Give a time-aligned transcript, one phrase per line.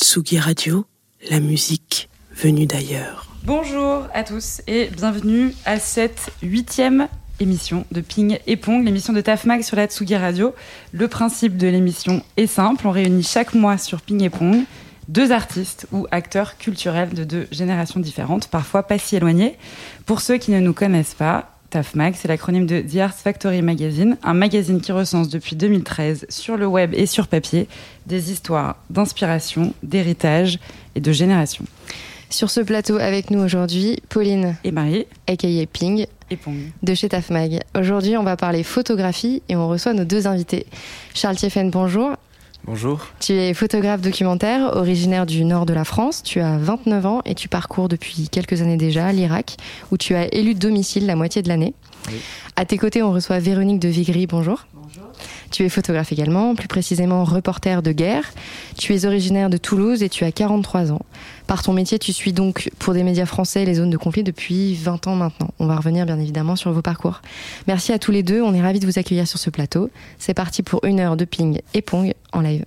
[0.00, 0.86] Tsugi Radio,
[1.30, 3.28] la musique venue d'ailleurs.
[3.44, 7.08] Bonjour à tous et bienvenue à cette huitième
[7.40, 10.54] émission de Ping et Pong, l'émission de Tafmag sur la Tsugi Radio.
[10.92, 14.64] Le principe de l'émission est simple, on réunit chaque mois sur Ping et Pong
[15.08, 19.58] deux artistes ou acteurs culturels de deux générations différentes, parfois pas si éloignées.
[20.06, 24.18] Pour ceux qui ne nous connaissent pas, TAFMAG, c'est l'acronyme de The Arts Factory Magazine,
[24.22, 27.66] un magazine qui recense depuis 2013 sur le web et sur papier
[28.04, 30.58] des histoires d'inspiration, d'héritage
[30.94, 31.64] et de génération.
[32.28, 36.58] Sur ce plateau avec nous aujourd'hui, Pauline et Marie, aka Ping, et Pong.
[36.82, 37.60] de chez TAFMAG.
[37.74, 40.66] Aujourd'hui, on va parler photographie et on reçoit nos deux invités.
[41.14, 42.16] Charles Tiefen, bonjour.
[42.64, 43.08] Bonjour.
[43.18, 46.22] Tu es photographe documentaire, originaire du nord de la France.
[46.22, 49.56] Tu as 29 ans et tu parcours depuis quelques années déjà l'Irak,
[49.90, 51.74] où tu as élu domicile la moitié de l'année.
[52.08, 52.20] Oui.
[52.54, 54.28] À tes côtés, on reçoit Véronique de Vigry.
[54.28, 54.66] Bonjour.
[55.52, 58.24] Tu es photographe également, plus précisément reporter de guerre.
[58.78, 61.02] Tu es originaire de Toulouse et tu as 43 ans.
[61.46, 64.74] Par ton métier, tu suis donc pour des médias français les zones de conflit depuis
[64.74, 65.50] 20 ans maintenant.
[65.58, 67.20] On va revenir bien évidemment sur vos parcours.
[67.66, 69.90] Merci à tous les deux, on est ravis de vous accueillir sur ce plateau.
[70.18, 72.64] C'est parti pour une heure de ping et pong en live.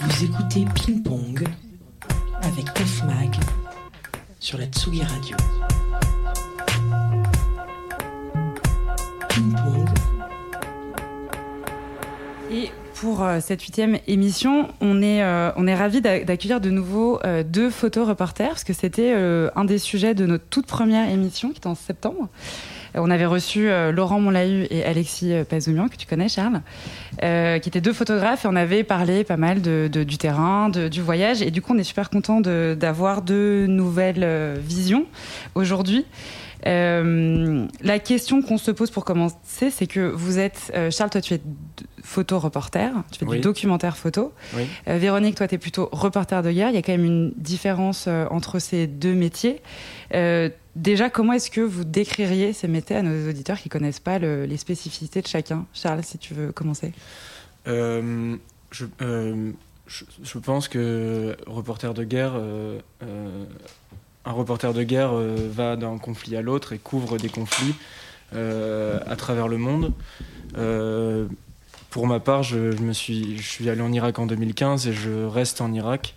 [0.00, 1.46] Vous écoutez Ping Pong
[2.40, 3.36] avec Tafmag
[4.40, 5.36] sur la Tsugi Radio.
[12.52, 16.68] Et pour euh, cette huitième émission, on est, euh, on est ravis d'a- d'accueillir de
[16.70, 21.08] nouveau euh, deux photoreporters, parce que c'était euh, un des sujets de notre toute première
[21.10, 22.28] émission, qui était en septembre.
[22.94, 26.60] Euh, On avait reçu Laurent Monlahu et Alexis Pazoumian, que tu connais, Charles,
[27.20, 30.88] qui étaient deux photographes, et on avait parlé pas mal de, de- du terrain, de-
[30.88, 35.06] du voyage, et du coup, on est super content d'avoir deux nouvelles visions
[35.54, 36.04] aujourd'hui.
[36.66, 41.20] Euh, la question qu'on se pose pour commencer, c'est que vous êtes, euh, Charles, toi
[41.20, 41.40] tu es
[42.02, 43.36] photo-reporter, tu fais Oui.
[43.36, 44.32] du documentaire photo.
[44.54, 44.62] Oui.
[44.88, 46.70] Euh, Véronique, toi tu es plutôt reporter de guerre.
[46.70, 49.60] Il y a quand même une différence entre ces deux métiers.
[50.74, 54.46] Déjà, comment est-ce que vous décririez ces métiers à nos auditeurs qui connaissent pas le-
[54.46, 55.66] les spécificités de chacun?
[55.74, 56.92] Charles, si tu veux commencer.
[57.66, 58.36] Je,
[60.42, 62.32] pense que reporter de guerre,
[64.24, 67.74] un reporter de guerre euh, va d'un conflit à l'autre et couvre des conflits
[68.34, 69.92] euh, à travers le monde.
[70.56, 71.26] Euh,
[71.90, 76.14] pour ma part, je, suis, allé en Irak en 2015 et je reste en Irak.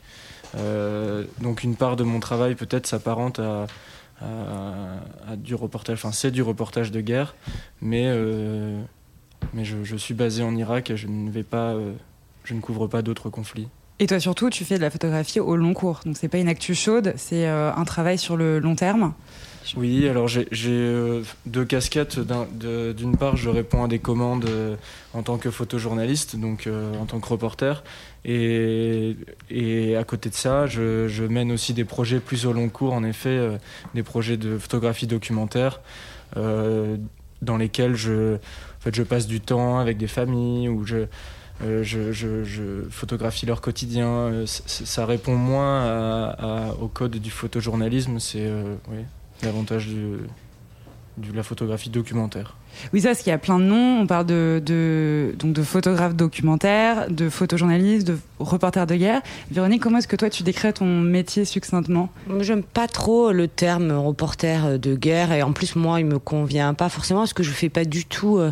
[1.42, 3.68] Donc une part de mon travail peut-être s'apparente à,
[5.36, 7.36] du reportage, enfin c'est du reportage de guerre,
[7.82, 8.06] mais
[9.54, 11.76] je, suis basé en Irak et je ne vais pas,
[12.46, 13.68] je ne couvre pas d'autres conflits.
[14.00, 16.02] Et toi surtout, tu fais de la photographie au long cours.
[16.06, 19.14] Donc c'est pas une actu chaude, c'est euh, un travail sur le long terme.
[19.78, 22.20] Oui, alors j'ai euh, deux casquettes.
[22.20, 24.76] D'une part, je réponds à des commandes euh,
[25.14, 26.70] en tant que photojournaliste, donc
[27.02, 27.84] en tant que reporter.
[28.26, 29.16] Et,
[29.98, 33.04] à côté de ça, je, je mène aussi des projets plus au long cours, en
[33.04, 33.58] effet,
[33.94, 35.80] des projets de photographie documentaire,
[36.36, 41.06] dans lesquels je, en fait, je passe du temps avec des familles, où je,
[41.62, 44.08] je, je- je photographie leur quotidien.
[44.08, 46.36] Euh, Ça répond moins à-
[46.70, 49.00] à- au code du photojournalisme, c'est euh, oui,
[49.86, 50.18] du-
[51.18, 52.58] de la photographie documentaire.
[52.92, 54.02] Oui, ça, parce qu'il y a plein de noms.
[54.02, 59.22] On parle de, de, donc de photographe documentaire, de photojournaliste, de reporter de guerre.
[59.50, 62.10] Véronique, comment est-ce que toi, tu décris ton métier succinctement?
[62.28, 66.20] Moi, J'aime pas trop le terme reporter de guerre et en plus moi il me
[66.20, 68.52] convient pas forcément parce que je fais pas du tout euh,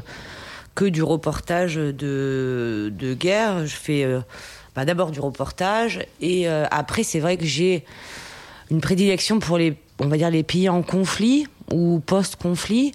[0.75, 3.65] que du reportage de, de guerre.
[3.65, 4.21] Je fais euh,
[4.75, 7.85] bah, d'abord du reportage et euh, après c'est vrai que j'ai
[8.71, 12.93] une prédilection pour les on va dire les pays en conflit ou post-conflit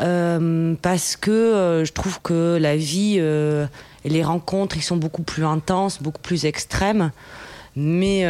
[0.00, 5.44] euh, parce que je trouve que la vie et les rencontres ils sont beaucoup plus
[5.44, 7.10] intenses, beaucoup plus extrêmes.
[7.74, 8.22] Mais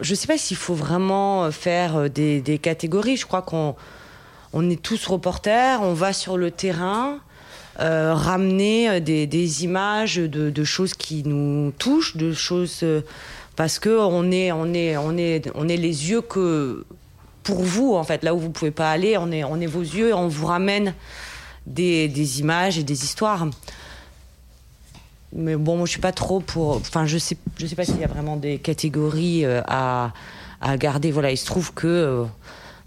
[0.00, 3.16] je sais pas s'il faut vraiment faire des, des catégories.
[3.16, 3.76] Je crois qu'on
[4.52, 7.20] on est tous reporters, on va sur le terrain,
[7.82, 13.00] euh, ramener euh, des, images de, choses qui nous touchent, de choses euh,
[13.56, 16.84] parce que on est on est on est on est les yeux que
[17.42, 19.80] pour vous en fait là où vous pouvez pas aller, on est on est vos
[19.80, 20.94] yeux et on vous ramène
[21.66, 23.48] des, images et des histoires.
[25.34, 26.76] Mais bon, moi, je suis pas trop pour.
[26.76, 30.12] Enfin, je sais, je sais pas s'il y a vraiment des catégories à,
[30.60, 31.10] à garder.
[31.10, 32.24] Voilà, il se trouve que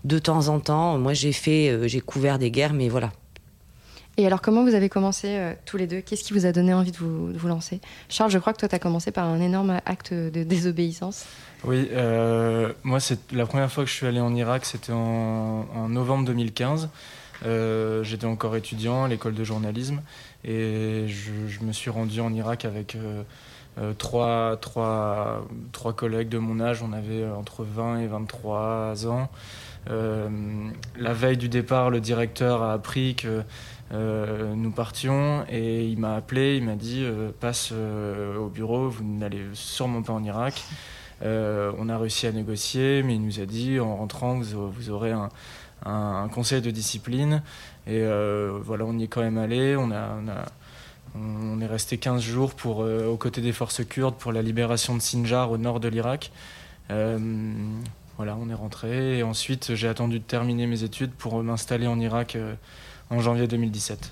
[0.06, 3.12] de temps en temps, moi, j'ai fait, j'ai couvert des guerres, mais voilà.
[4.18, 6.00] Et alors, comment vous avez commencé euh, tous les deux?
[6.00, 7.82] Qu'est-ce qui vous a donné envie de vous, lancer?
[8.08, 11.26] Charles, je crois que toi, tu as commencé par un énorme acte de désobéissance.
[11.66, 15.90] Oui, euh, moi, c'est la première fois que je suis allé en Irak, c'était en,
[15.90, 16.90] novembre 2015.
[17.46, 20.02] Euh, J'étais encore étudiant à l'école de journalisme
[20.46, 22.98] et je, je me suis rendu en Irak avec,
[23.98, 29.30] trois, trois, trois collègues de mon âge, on avait entre 20 et 23 ans.
[29.90, 33.44] la veille du départ, le directeur a appris que
[33.92, 37.06] nous partions et il m'a appelé, il m'a dit
[37.40, 40.64] passe au bureau, vous n'allez sûrement pas en Irak.
[41.22, 45.12] on a réussi à négocier, mais il nous a dit en rentrant, vous, vous aurez
[45.12, 45.30] un,
[46.30, 47.42] conseil de discipline.
[47.88, 49.76] Et euh, voilà, on y est quand même allé.
[49.76, 49.92] On,
[51.62, 55.02] est resté 15 jours pour, euh, aux côtés des forces kurdes pour la libération de
[55.02, 56.32] Sinjar au nord de l'Irak.
[56.92, 57.18] Euh,
[58.18, 59.20] voilà, on est rentré.
[59.20, 62.38] Et ensuite, j'ai attendu de terminer mes études pour m'installer en Irak
[63.10, 64.12] en janvier 2017.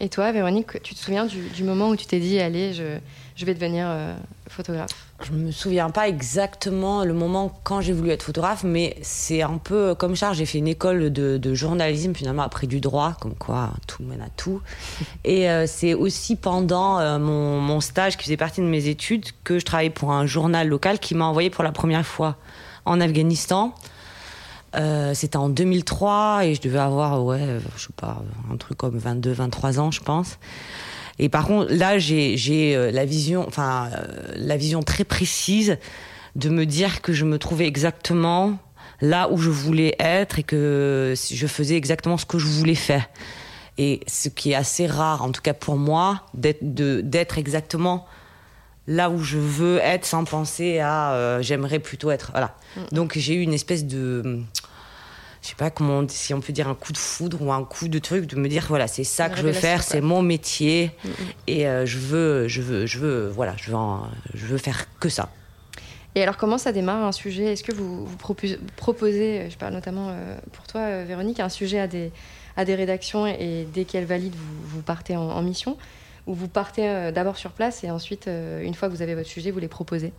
[0.00, 2.98] Et toi, Véronique, tu te souviens du, moment où tu t'es dit, allez, je,
[3.36, 3.88] je vais devenir
[4.48, 4.90] photographe?
[5.24, 9.58] Je me souviens pas exactement le moment quand j'ai voulu être photographe, mais c'est un
[9.58, 10.36] peu comme Charles.
[10.36, 14.28] J'ai fait une école de, journalisme, finalement, après du droit, comme quoi tout mène à
[14.36, 14.60] tout.
[15.24, 19.58] Et euh, c'est aussi pendant euh, mon, stage, qui faisait partie de mes études, que
[19.58, 22.36] je travaillais pour un journal local qui m'a envoyé pour la première fois
[22.84, 23.74] en Afghanistan.
[24.76, 28.22] Euh, c'était en 2003 et je devais avoir, ouais, je sais pas,
[28.52, 30.38] un truc comme 22, 23 ans, je pense.
[31.18, 32.36] Et par contre, là, j'ai
[32.76, 35.78] euh, la vision, enfin, euh, la vision très précise
[36.36, 38.58] de me dire que je me trouvais exactement
[39.00, 43.08] là où je voulais être et que je faisais exactement ce que je voulais faire.
[43.78, 48.06] Et ce qui est assez rare, en tout cas pour moi, d'être exactement
[48.88, 52.30] là où je veux être sans penser à euh, j'aimerais plutôt être.
[52.32, 52.56] Voilà.
[52.76, 52.80] Mm.
[52.92, 54.42] Donc j'ai eu une espèce de
[55.42, 57.88] je sais pas comment si on peut dire un coup de foudre ou un coup
[57.88, 60.90] de truc de me dire voilà c'est ça que je veux faire c'est mon métier
[61.04, 61.12] mm, mm.
[61.46, 63.78] et euh, je veux je veux je veux voilà je veux
[64.34, 65.30] je veux faire que ça.
[66.14, 67.52] Et alors comment ça démarre un sujet?
[67.52, 71.78] Est-ce que vous, vous proposez, je parle notamment euh, pour toi euh, Véronique un sujet
[71.78, 72.10] à des
[72.56, 75.76] à des rédactions et dès qu'elles valident vous, vous partez en, en, mission?
[76.26, 79.50] Ou vous partez d'abord sur place et ensuite une fois que vous avez votre sujet
[79.50, 80.12] vous les proposez?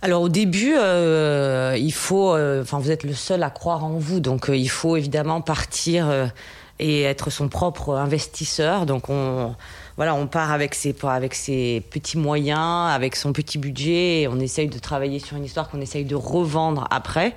[0.00, 3.98] Alors au début, euh, il faut, euh, enfin vous êtes le seul à croire en
[3.98, 6.30] vous, donc euh, il faut évidemment partir
[6.78, 8.86] et être son propre investisseur.
[8.86, 9.56] Donc on,
[9.96, 14.38] voilà, on part avec ses, avec ses petits moyens, avec son petit budget, et on
[14.38, 17.34] essaye de travailler sur une histoire qu'on essaye de revendre après.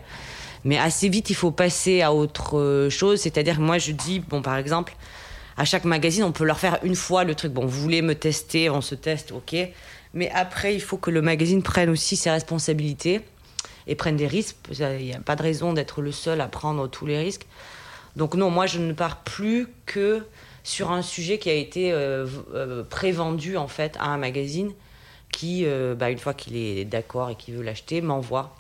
[0.64, 3.22] Mais assez vite, il faut passer à autre chose.
[3.22, 4.94] C'est-à-dire, moi, je dis, bon, par exemple,
[5.58, 7.52] à chaque magazine, on peut leur faire une fois le truc.
[7.52, 9.56] Bon, vous voulez me tester, on se teste, ok.
[10.14, 13.22] Mais après, il faut que le magazine prenne aussi ses responsabilités
[13.88, 14.58] et prenne des risques.
[14.72, 17.48] Il n'y a pas de raison d'être le seul à prendre tous les risques.
[18.16, 20.24] Donc non, moi, je ne pars plus que
[20.64, 24.72] sur un sujet qui a été euh, euh, prévendu en fait à un magazine
[25.32, 28.56] qui, euh, bah, une fois qu'il est d'accord et qu'il veut l'acheter, m'envoie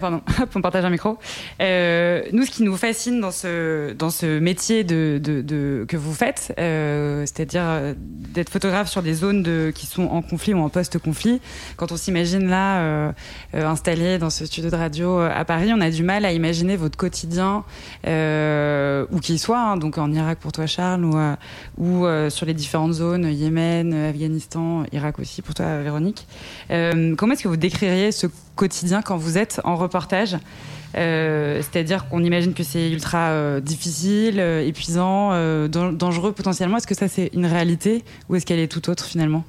[0.00, 0.20] pardon,
[0.54, 1.18] on partage un micro.
[1.60, 7.22] Euh, nous, ce qui nous fascine dans ce, dans ce métier que vous faites, euh,
[7.26, 11.40] c'est-à-dire euh, d'être photographe sur des zones qui sont en conflit ou en post-conflit,
[11.76, 13.12] quand on s'imagine là euh,
[13.52, 16.96] installé dans ce studio de radio à Paris, on a du mal à imaginer votre
[16.96, 17.64] quotidien,
[18.04, 21.04] où qu'il soit, hein, donc en Irak pour toi Charles,
[21.78, 26.26] ou sur les différentes zones, Yémen, Afghanistan, Irak aussi pour toi Véronique.
[26.68, 30.36] comment est-ce que vous décririez ce quotidien quand vous êtes en reportage.
[30.96, 35.30] Euh, c'est-à-dire qu'on imagine que c'est ultra euh, difficile, euh, épuisant,
[35.68, 36.76] dangereux potentiellement.
[36.76, 39.44] Est-ce que ça c'est une réalité ou est-ce qu'elle est tout autre finalement?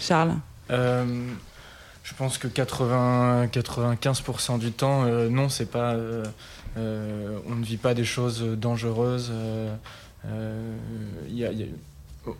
[0.00, 0.34] Charles?
[0.70, 5.96] Je pense que 80, 95% du temps, non, c'est pas.
[6.76, 9.32] on ne vit pas des choses dangereuses.
[11.28, 11.50] Y a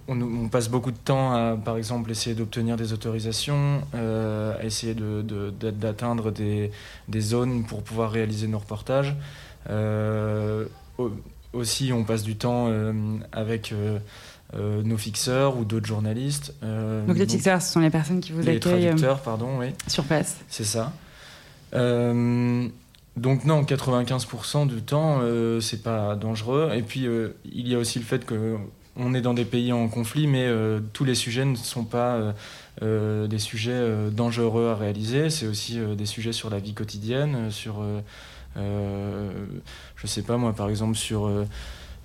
[0.08, 4.94] on, passe beaucoup de temps à, par exemple, essayer d'obtenir des autorisations, euh, à essayer
[4.94, 6.70] d'atteindre des,
[7.20, 9.14] zones pour pouvoir réaliser nos reportages.
[9.70, 10.66] Euh,
[11.52, 12.92] aussi, on passe du temps euh,
[13.32, 13.74] avec
[14.54, 16.54] nos fixeurs ou d'autres journalistes.
[16.62, 19.68] donc les fixeurs, ce sont les personnes qui vous les accueillent traducteurs, pardon, oui.
[19.88, 20.38] sur place.
[20.48, 20.92] C'est ça.
[21.72, 25.20] donc non, 95% du temps,
[25.60, 26.70] c'est pas dangereux.
[26.74, 27.06] Et puis,
[27.44, 28.56] il y a aussi le fait que
[28.96, 32.14] on est dans des pays en conflit, mais euh, tous les sujets ne sont pas
[32.14, 32.32] euh,
[32.82, 35.30] euh, des sujets dangereux à réaliser.
[35.30, 37.82] C'est aussi des sujets sur la vie quotidienne, sur,
[38.56, 41.30] je sais pas moi, par exemple sur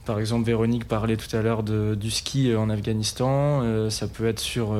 [0.05, 3.89] par exemple, Véronique parlait tout à l'heure du ski en Afghanistan.
[3.91, 4.73] ça peut être sur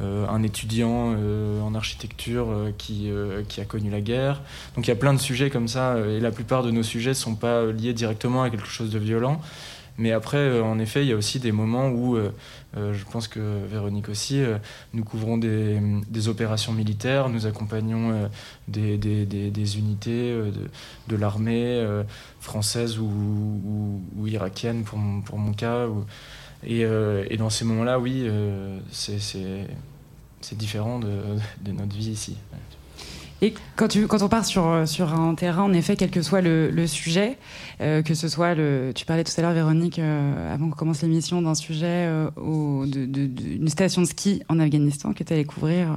[0.00, 1.14] un étudiant
[1.62, 2.46] en architecture
[2.78, 3.10] qui,
[3.48, 4.40] qui a connu la guerre.
[4.74, 5.98] Donc il y a plein de sujets comme ça.
[5.98, 8.98] Et la plupart de nos sujets ne sont pas liés directement à quelque chose de
[8.98, 9.42] violent.
[9.96, 12.32] Mais après, euh, en effet, il y a aussi des moments où, euh,
[12.76, 14.42] euh, je pense que Véronique aussi,
[14.92, 18.28] nous couvrons des, opérations militaires, nous accompagnons
[18.66, 20.34] des, unités
[21.08, 21.86] de, l'armée
[22.40, 25.86] française ou, irakienne pour mon, pour mon cas.
[26.66, 26.86] Et,
[27.36, 28.28] dans ces moments-là, oui,
[28.90, 30.98] c'est différent
[31.64, 32.36] de, notre vie ici.
[33.42, 37.36] Et quand, on part sur, sur un terrain, en effet, quel que soit le, sujet,
[37.80, 38.92] euh, que ce soit le.
[38.94, 42.30] Tu parlais tout à l'heure, Véronique, euh, avant qu'on commence l'émission, d'un sujet euh,
[42.86, 45.88] d'une station de ski en Afghanistan que tu allais couvrir,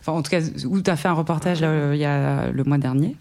[0.00, 2.78] enfin, en tout cas, où tu as fait un reportage il y a le mois
[2.78, 3.16] dernier.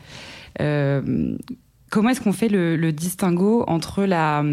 [1.89, 4.43] Comment est-ce qu'on fait le, distinguo entre la,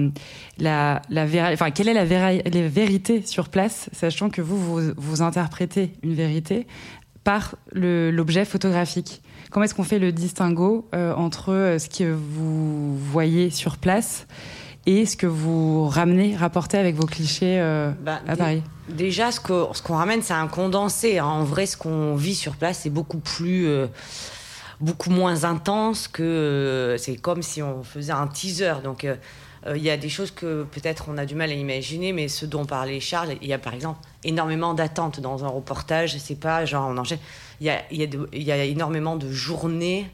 [0.58, 5.92] la, la enfin, quelle est la, la, vérité sur place, sachant que vous, vous interprétez
[6.02, 6.66] une vérité
[7.24, 9.22] par l'objet photographique.
[9.50, 14.26] Comment est-ce qu'on fait le distinguo euh, entre euh, ce que vous voyez sur place
[14.86, 18.62] et ce que vous ramenez, rapportez avec vos clichés euh, bah, à Paris?
[18.88, 21.18] Déjà, ce qu'on ce ramène, c'est un condensé.
[21.18, 21.24] Hein.
[21.24, 23.66] En vrai, ce qu'on vit sur place, c'est beaucoup plus,
[24.80, 26.96] beaucoup moins intense que.
[26.98, 28.74] c'est comme si on faisait un teaser.
[28.82, 29.06] Donc,
[29.74, 32.44] il y a des choses que peut-être on a du mal à imaginer, mais ce
[32.44, 36.16] dont parlait Charles, il y a par exemple énormément d'attentes dans un reportage.
[36.18, 37.18] C'est pas genre on enchaîne.
[37.60, 40.06] Il y a, énormément de journées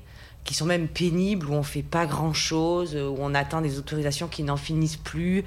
[0.44, 4.42] qui sont même pénibles, où on fait pas grand-chose, où on attend des autorisations qui
[4.42, 5.44] n'en finissent plus.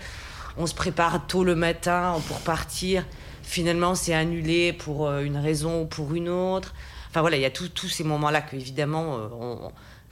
[0.57, 3.05] On se prépare tôt le matin pour partir.
[3.41, 6.73] Finalement, c'est annulé pour euh, une raison ou pour une autre.
[7.09, 9.55] Enfin voilà, il y a tous ces moments-là que évidemment euh,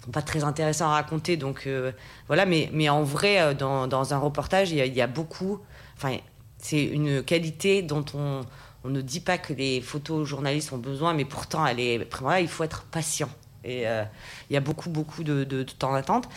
[0.04, 1.38] sont pas très intéressants à raconter.
[1.38, 1.92] Donc euh,
[2.28, 5.60] voilà, mais, mais en vrai, dans, dans un reportage, il y, a, beaucoup.
[5.98, 6.18] Enfin,
[6.58, 8.42] c'est une qualité dont on,
[8.84, 12.08] on, ne dit pas que les photojournalistes ont besoin, mais pourtant, elle est,
[12.40, 13.30] il faut être patient.
[13.64, 14.04] Et euh,
[14.50, 16.28] il y a beaucoup, beaucoup de, temps d'attente.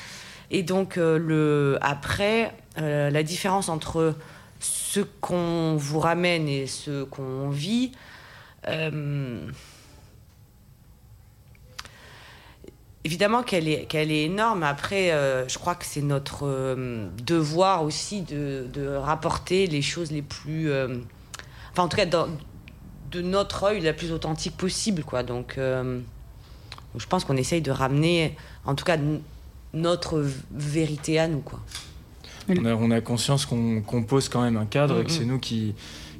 [0.50, 4.14] Et donc, euh, le, après, euh, la différence entre
[4.60, 7.92] ce qu'on vous ramène et ce qu'on vit,
[13.04, 14.62] évidemment qu'elle est, qu'elle est énorme.
[14.62, 20.10] Après, euh, je crois que c'est notre euh, devoir aussi de, de, rapporter les choses
[20.10, 20.70] les plus.
[20.70, 20.96] Euh,
[21.72, 25.04] enfin, en tout cas, de notre œil, la plus authentique possible.
[25.04, 25.22] Quoi.
[25.22, 28.96] Donc, je pense qu'on essaye de ramener, en tout cas,
[29.72, 31.40] notre vérité à nous.
[31.40, 31.60] Quoi.
[32.48, 35.38] On, a, on a conscience qu'on pose quand même un cadre et que c'est nous
[35.38, 35.74] qui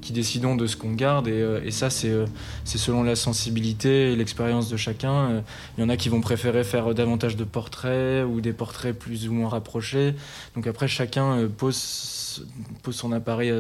[0.04, 1.26] qui décidons de ce qu'on garde.
[1.26, 2.26] Et, euh, ça, euh,
[2.64, 5.30] c'est selon la sensibilité et l'expérience de chacun.
[5.30, 5.40] Euh,
[5.76, 9.26] il y en a qui vont préférer faire davantage de portraits ou des portraits plus
[9.28, 10.14] ou moins rapprochés.
[10.54, 12.46] Donc après, chacun pose,
[12.82, 13.50] pose son appareil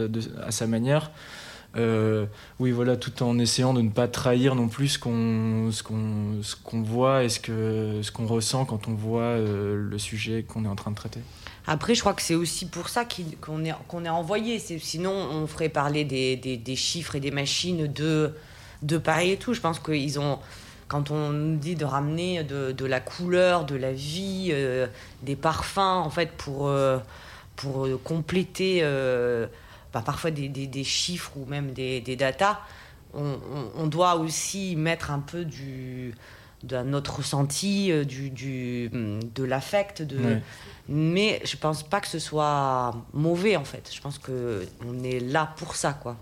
[0.46, 1.10] à, sa manière.
[2.60, 7.28] oui, voilà, tout en essayant de ne pas trahir non plus ce qu'on voit et
[7.30, 10.96] ce qu'on ce qu'on ressent quand on voit le sujet qu'on est en train de
[10.96, 11.20] traiter.
[11.66, 13.04] Après, je crois que c'est aussi pour ça
[13.40, 14.58] qu'on est, qu'on est envoyé.
[14.58, 18.34] Sinon, on ferait parler des, des, chiffres et des machines de,
[18.82, 19.54] de Paris et tout.
[19.54, 20.38] Je pense qu'ils ont,
[20.88, 24.86] quand on nous dit de ramener de, la couleur, de la vie, euh,
[25.22, 26.98] des parfums, en fait, pour, euh,
[27.56, 29.46] pour compléter euh,
[29.94, 32.60] bah, parfois des, des, chiffres ou même des, datas,
[33.14, 33.38] on,
[33.76, 36.14] on, doit aussi mettre un peu du
[36.64, 40.40] de notre ressenti, du, du, de l'affect, de,
[40.88, 43.90] mais je pense pas que ce soit mauvais en fait.
[43.92, 46.16] Je pense que on est là pour ça quoi.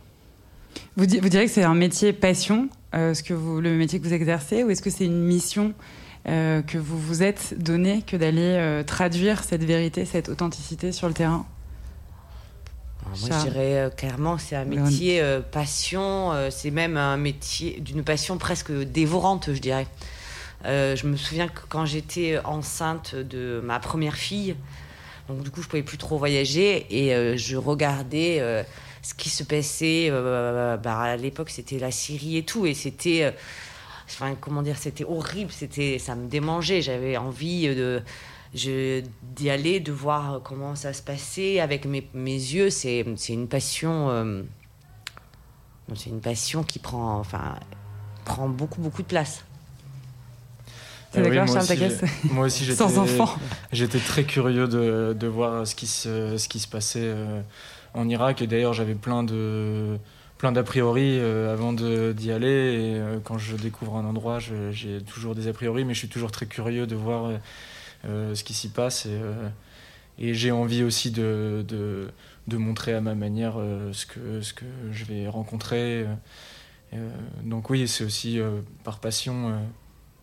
[0.96, 4.06] Vous, vous direz que c'est un métier passion, euh, ce que vous, le métier que
[4.06, 5.75] vous exercez, ou est-ce que c'est une mission
[6.28, 11.08] euh, que vous vous êtes donné que d'aller euh, traduire cette vérité, cette authenticité sur
[11.08, 11.46] le terrain?
[13.20, 15.20] Moi, je dirais clairement c'est un métier
[15.50, 19.88] passion, c'est même un métier d'une passion presque dévorante, je dirais.
[20.64, 24.54] Euh, je me souviens que quand j'étais enceinte de ma première fille,
[25.28, 28.62] donc du coup je pouvais plus trop voyager et euh, je regardais euh,
[29.02, 30.11] ce qui se passait.
[30.11, 33.35] Bah, à l'époque c'était la Syrie et tout et c'était,
[34.40, 36.83] comment dire, c'était horrible, c'était, ça me démangeait.
[36.83, 37.69] J'avais envie
[38.54, 42.71] d'y aller, de voir comment ça se passait avec mes, mes yeux.
[42.71, 44.45] C'est, c'est une passion.
[45.97, 47.57] c'est une passion qui prend, enfin,
[48.25, 49.45] prend beaucoup beaucoup de place.
[51.12, 51.92] C'est d'accord, Charles
[52.31, 53.37] Moi aussi, j'étais, sans enfant.
[53.73, 57.42] J'étais très curieux de, de, voir ce qui se, ce qui se passait euh,
[57.92, 58.40] en Irak.
[58.40, 59.99] Et d'ailleurs, j'avais plein de
[60.38, 62.49] plein d'a priori euh, avant d'y aller.
[62.49, 66.09] Et euh, quand je découvre un endroit, j'ai toujours des a priori, mais je suis
[66.09, 67.31] toujours très curieux de voir
[68.04, 69.07] ce qui s'y passe.
[69.07, 69.21] Et,
[70.19, 72.09] et j'ai envie aussi de, de,
[72.49, 73.54] de, montrer à ma manière
[73.92, 76.07] ce, que, ce que je vais rencontrer.
[77.45, 78.40] donc oui, c'est aussi
[78.83, 79.54] par passion.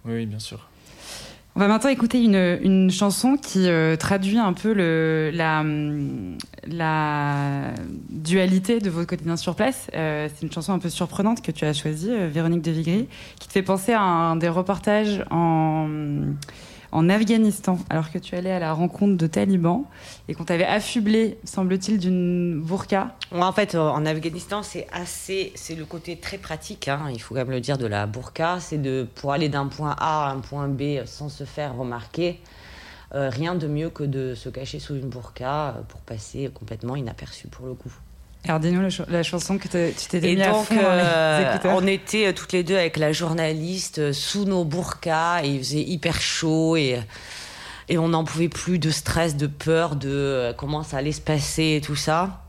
[0.03, 0.68] oui, bien sûr.
[1.59, 5.61] On va maintenant écouter une, une chanson qui euh, traduit un peu le, la,
[8.09, 9.87] dualité de votre quotidien sur place.
[9.93, 13.09] Euh, c'est une chanson un peu surprenante que tu as choisie, euh, Véronique de Vigry,
[13.41, 15.89] qui te fait penser à un des reportages en,
[16.91, 19.85] en Afghanistan alors que tu allais à la rencontre de talibans
[20.27, 23.15] et qu'on t'avait affublé, semble-t-il, d'une burqa.
[23.31, 26.87] En fait, euh, en Afghanistan, c'est assez, c'est le côté très pratique.
[26.87, 29.67] Hein, il faut quand même le dire de la burqa, c'est de pour aller d'un
[29.67, 32.39] point A à un point B sans se faire remarquer.
[33.15, 37.47] Euh, rien de mieux que de se cacher sous une burqa pour passer complètement inaperçu
[37.47, 37.91] pour le coup.
[38.45, 42.33] Alors dis-nous la, chanson que tu t'étais mis donc, à fond euh, On était euh,
[42.33, 46.77] toutes les deux avec la journaliste euh, sous nos burkas et il faisait hyper chaud
[46.77, 46.99] et,
[47.89, 51.75] et on n'en pouvait plus de stress, de peur, de comment ça allait se passer
[51.77, 52.43] et tout ça.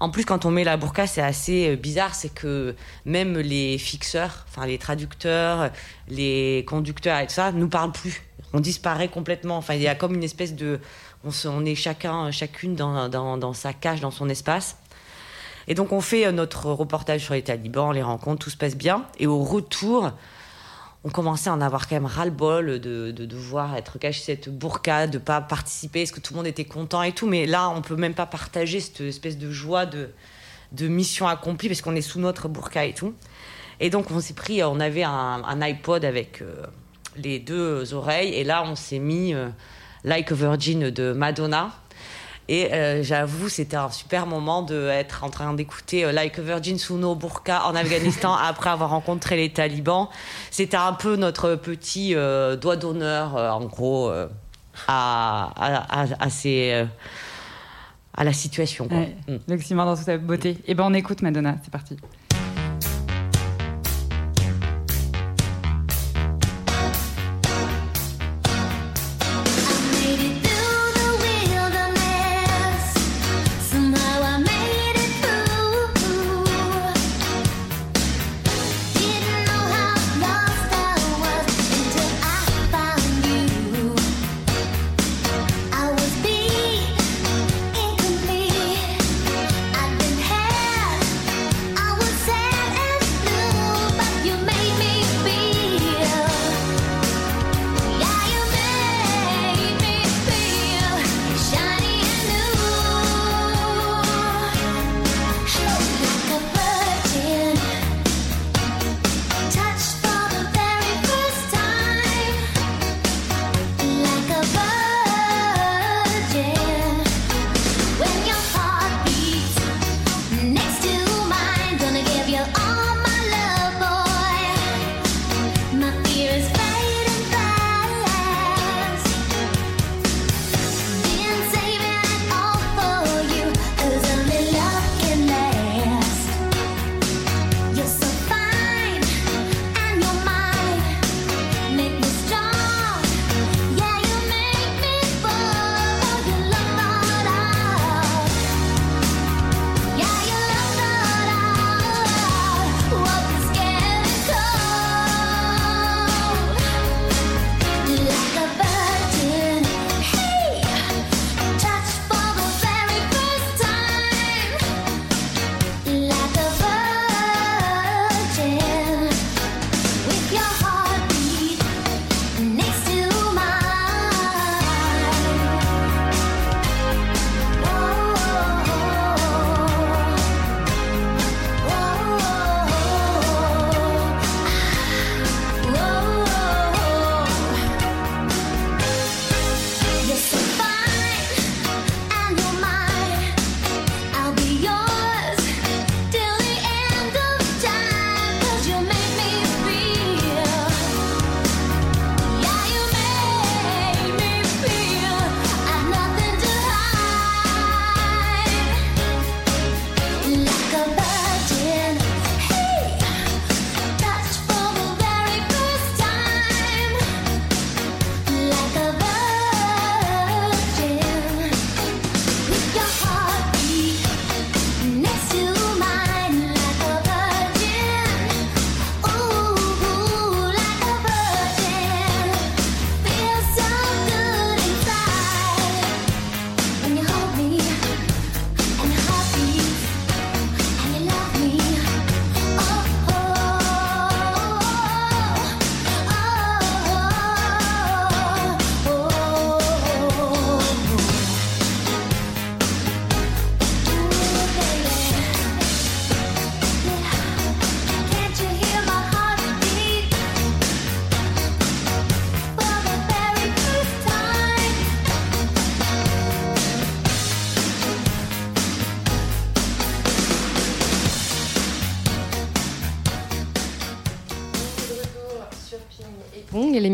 [0.00, 2.74] En plus, quand on met la burqa, c'est assez bizarre, c'est que
[3.04, 5.70] même les fixeurs, enfin les traducteurs,
[6.08, 8.22] les conducteurs et tout ça, nous parlent plus.
[8.52, 9.56] On disparaît complètement.
[9.56, 10.80] Enfin, il y a comme une espèce de
[11.24, 14.76] on, est chacun, chacune dans, sa cage, dans son espace.
[15.68, 18.76] Et donc on fait euh, notre reportage sur les talibans, les rencontres, tout se passe
[18.76, 19.06] bien.
[19.18, 20.10] Et au retour,
[21.04, 25.18] on commençait à en avoir quand même ras-le-bol de, devoir être caché cette burqa, de
[25.18, 27.26] pas participer, est-ce que tout le monde était content et tout.
[27.26, 30.10] Mais là, on peut même pas partager cette espèce de joie de,
[30.80, 33.14] mission accomplie parce qu'on est sous notre burqa et tout.
[33.78, 36.66] Et donc on s'est pris, on avait un, iPod avec euh,
[37.16, 39.34] les deux oreilles et là on s'est mis...
[39.34, 39.48] Euh,
[40.04, 41.70] Like a Virgin de Madonna.
[42.48, 46.76] Et euh, j'avoue, c'était un super moment d'être en train d'écouter euh, Like a Virgin
[46.76, 50.08] sous nos burkas en Afghanistan après avoir rencontré les talibans.
[50.50, 54.26] C'était un peu notre petit euh, doigt d'honneur, en gros, à,
[54.88, 56.84] à, à, ces,
[58.14, 58.88] à la situation.
[58.88, 59.06] Quoi.
[59.28, 59.76] Mm.
[59.76, 60.50] dans toute sa beauté.
[60.50, 61.96] Et eh ben on écoute Madonna, c'est parti.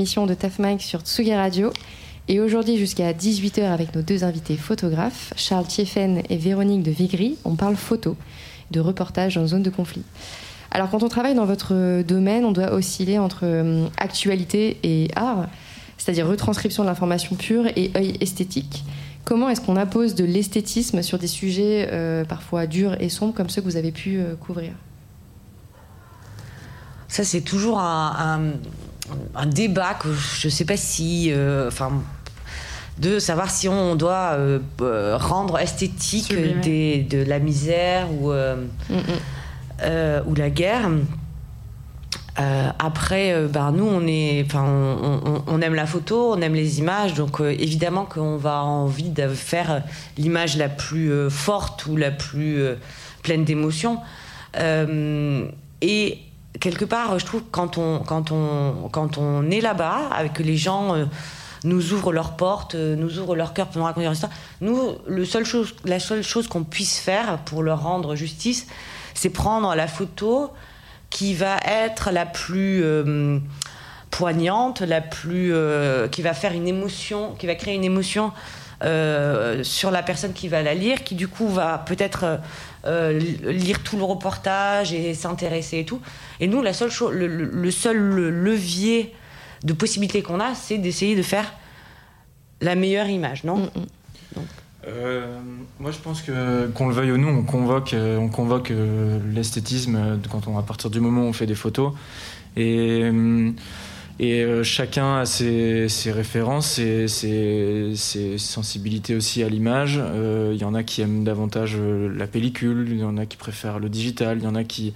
[0.08, 1.70] De Taf Mike sur Tsugi Radio.
[2.28, 7.36] Et aujourd'hui, jusqu'à 18h, avec nos deux invités photographes, Charles Thieffen et Véronique de Vigry,
[7.44, 8.16] on parle photo,
[8.70, 10.02] de reportage en zone de conflit.
[10.70, 15.46] Alors, quand on travaille dans votre domaine, on doit osciller entre hum, actualité et art,
[15.98, 18.84] c'est-à-dire retranscription de l'information pure et œil esthétique.
[19.26, 23.50] Comment est-ce qu'on appose de l'esthétisme sur des sujets euh, parfois durs et sombres comme
[23.50, 24.72] ceux que vous avez pu euh, couvrir?
[27.08, 28.52] Ça, c'est toujours un,
[29.46, 31.30] débat que je ne sais pas si.
[31.32, 31.92] euh, Enfin.
[32.98, 38.56] de savoir si on doit euh, euh, rendre esthétique des- de la misère ou, euh,
[38.90, 39.00] Mm, mm.
[39.82, 40.88] euh, ou la guerre.
[42.78, 47.14] Après, ben, nous, on, est, on, on- on aime la photo, on aime les images,
[47.14, 49.82] donc évidemment qu'on va avoir envie de faire
[50.16, 52.62] l'image la plus forte ou la plus
[53.24, 53.98] pleine d'émotions.
[55.82, 56.18] Et
[56.60, 60.94] quelque part, je trouve quand on, quand on, quand on est là-bas, avec les gens
[60.94, 61.04] euh,
[61.64, 64.92] nous ouvrent leurs portes, euh, nous ouvrent leur cœur pour nous raconter leur histoire, nous,
[65.06, 68.66] le seul chose, la seule chose qu'on puisse faire pour leur rendre justice,
[69.14, 70.50] c'est prendre la photo
[71.10, 73.38] qui va être la plus euh,
[74.10, 75.52] poignante, la plus,
[76.10, 78.32] qui va faire une émotion, qui va créer une émotion
[78.80, 82.38] sur la personne qui va la lire, qui du coup va peut-être
[82.84, 86.00] euh, lire tout le reportage et s'intéresser et tout.
[86.40, 89.14] Et nous, la seule chose, le, seul levier
[89.64, 91.52] de possibilité qu'on a, c'est d'essayer de faire
[92.60, 93.56] la meilleure image, non?
[93.56, 94.40] Mm.
[94.86, 95.38] Euh,
[95.80, 99.18] moi, je pense que qu'on le veuille ou non, on convoque, euh, on convoque euh,
[99.34, 101.92] l'esthétisme euh, quand on, à partir du moment où on fait des photos.
[102.56, 103.50] Et, euh,
[104.20, 109.98] et euh, chacun a ses, références, ses, ses- sensibilités aussi à l'image.
[110.02, 113.26] Euh, Il y en a qui aiment davantage euh, la pellicule, il y en a
[113.26, 114.92] qui préfèrent le digital, il y en a qui,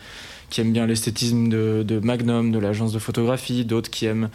[0.59, 4.29] aiment bien l'esthétisme de, Magnum, de l'agence de photographie, d'autres qui aiment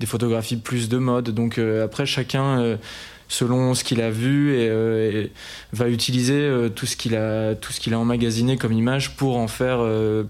[0.00, 1.30] des photographies plus de mode.
[1.30, 2.78] Donc après, chacun...
[3.26, 4.54] selon ce qu'il a vu
[5.72, 9.48] va utiliser tout ce qu'il a tout ce qu'il a emmagasiné comme image pour en
[9.48, 9.80] faire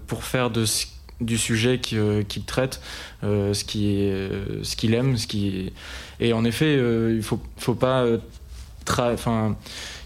[0.07, 0.87] pour faire de ce-
[1.21, 2.81] du sujet qui, euh, qu'il traite
[3.23, 5.71] euh, ce qui est, euh, ce qu'il aime ce qui
[6.19, 6.77] et en effet
[7.15, 8.05] il faut faut pas
[8.99, 9.55] enfin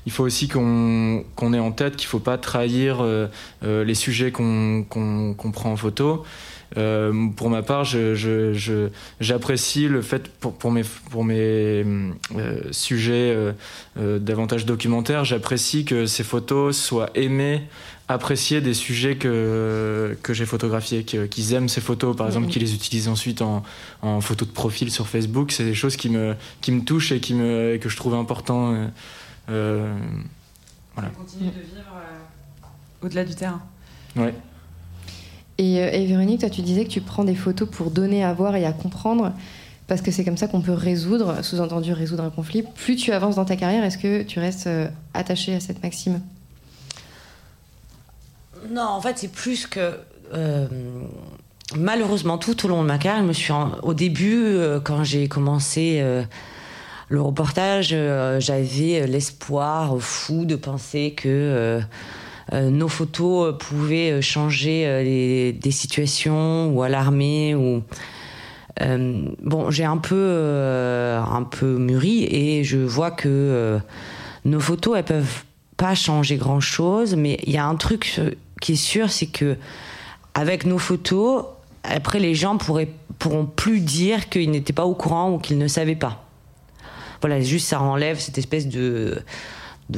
[0.06, 3.04] il faut aussi qu'on ait en tête qu'il faut pas trahir
[3.62, 6.24] les sujets qu'on qu'on qu'on prend en photo.
[6.76, 11.84] Pour ma part, je, je, je- j'apprécie le fait pour, pour mes, pour mes
[12.72, 13.36] sujets
[13.98, 17.64] davantage documentaires, j'apprécie que ces photos soient aimées,
[18.10, 22.74] appréciées des sujets que, que j'ai photographiés, qu'ils aiment ces photos, par exemple, qu'ils les
[22.74, 23.62] utilisent ensuite en,
[24.02, 25.52] en photo de profil sur Facebook.
[25.52, 28.74] C'est des choses qui me, qui me touchent et qui me, que je trouve important.
[28.74, 28.88] euh,
[29.50, 29.96] euh,
[30.96, 31.10] Voilà.
[31.12, 33.62] Continue de vivre euh, au-delà du terrain.
[34.16, 34.34] ouais.
[35.60, 38.34] Et, euh, et Véronique, toi, tu disais que tu prends des photos pour donner à
[38.34, 39.34] voir et à comprendre,
[39.88, 42.64] parce que c'est comme ça qu'on peut résoudre, sous-entendu résoudre un conflit.
[42.64, 44.70] Plus tu avances dans ta carrière, est-ce que tu restes
[45.14, 46.22] attaché à cette maxime?
[48.70, 50.00] Non, en fait, c'est plus que.
[50.34, 50.68] euh,
[51.76, 55.28] malheureusement, tout au long de ma carrière, je me suis au début, euh, quand j'ai
[55.28, 56.24] commencé euh,
[57.10, 57.90] le reportage,
[58.40, 61.82] j'avais l'espoir fou de penser que
[62.54, 67.82] nos photos pouvaient changer des situations ou alarmer ou.
[68.80, 73.80] Bon, j'ai un peu, un peu mûri et je vois que
[74.46, 75.44] nos photos, elles peuvent
[75.78, 78.20] pas changer grand chose, mais il y a un truc
[78.62, 79.58] qui est sûr, c'est que
[80.34, 81.46] avec nos photos,
[81.84, 85.68] après les gens pourraient, pourront plus dire qu'ils n'étaient pas au courant ou qu'ils ne
[85.68, 86.26] savaient pas.
[87.22, 89.22] Voilà, juste ça enlève cette espèce de,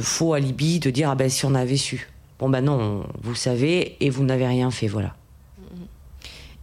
[0.00, 2.08] faux alibi de dire ah ben si on avait su.
[2.38, 5.14] Bon ben non, vous savez et vous n'avez rien fait, voilà.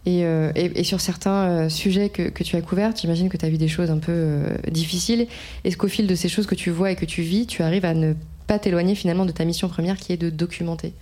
[0.06, 3.36] et, euh, et- et sur certains euh, sujets que, que tu as couverts, j'imagine que
[3.36, 5.26] tu as vu des choses un peu euh, difficiles.
[5.64, 7.84] Est-ce qu'au fil de ces choses que tu vois et que tu vis, tu arrives
[7.84, 8.14] à ne
[8.46, 10.92] pas t'éloigner finalement de ta mission première qui est de documenter?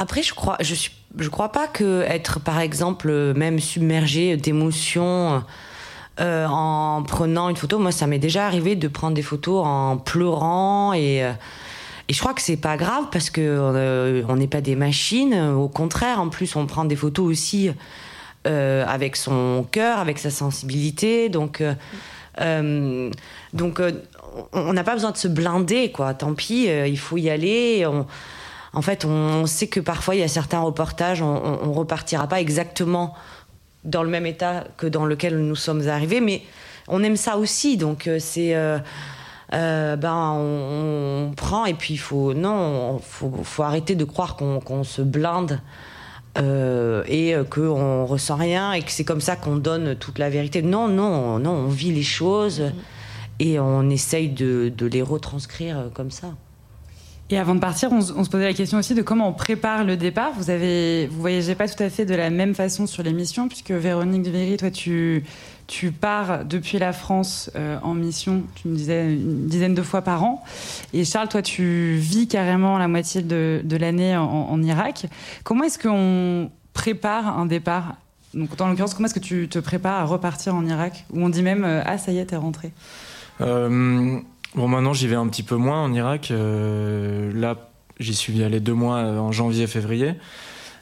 [0.00, 5.42] Après, je crois, je suis, je crois pas que être, par exemple, même submergé d'émotions
[6.20, 7.80] euh, en prenant une photo.
[7.80, 11.32] Moi, ça m'est déjà arrivé de prendre des photos en pleurant et euh,
[12.08, 15.34] et je crois que c'est pas grave parce que euh, on n'est pas des machines.
[15.34, 17.70] Au contraire, en plus, on prend des photos aussi
[18.44, 21.28] avec son cœur, avec sa sensibilité.
[21.28, 21.62] Donc,
[23.52, 23.82] donc,
[24.54, 26.14] on n'a pas besoin de se blinder, quoi.
[26.14, 27.86] Tant pis, il faut y aller.
[28.72, 31.26] En fait, on sait que parfois, il y a certains reportages, on,
[31.62, 33.14] on, repartira pas exactement
[33.84, 36.42] dans le même état que dans lequel nous sommes arrivés, mais
[36.88, 37.76] on aime ça aussi.
[37.76, 38.54] Donc, euh, c'est.
[38.54, 38.78] euh,
[39.54, 42.34] euh, ben, on, on prend et puis il faut.
[42.34, 45.60] Non, faut, faut arrêter de croire qu'on se blinde
[46.38, 50.60] euh, et qu'on ressent rien et que c'est comme ça qu'on donne toute la vérité.
[50.60, 52.64] Non, non, non, on vit les choses
[53.38, 56.34] et on essaye de, de les retranscrire comme ça.
[57.30, 59.98] Et avant de partir, on, se posait la question aussi de comment on prépare le
[59.98, 60.32] départ.
[60.38, 63.70] Vous avez, vous voyagez pas tout à fait de la même façon sur l'émission, puisque
[63.70, 65.22] Véronique Duvéry, toi, tu,
[66.00, 70.24] pars depuis la France euh, en mission, tu me disais une dizaine de fois par
[70.24, 70.42] an.
[70.94, 75.06] Et Charles, toi, tu vis carrément la moitié de, l'année en, Irak.
[75.44, 77.96] Comment est-ce qu'on prépare un départ?
[78.32, 81.04] Donc, dans l'occurrence, comment est-ce que tu te prépares à repartir en Irak?
[81.12, 82.72] Où on dit même, euh, ah, ça y est, t'es rentré
[83.42, 84.18] euh...
[84.58, 86.32] Bon, maintenant j'y vais un petit peu moins en Irak.
[86.32, 90.14] Euh, là, j'y suis allé deux mois euh, en janvier-février.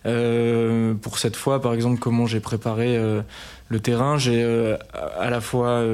[0.06, 2.98] Euh, pour cette fois, par exemple, comment j'ai préparé
[3.68, 4.42] le terrain, j'ai
[5.20, 5.84] à la fois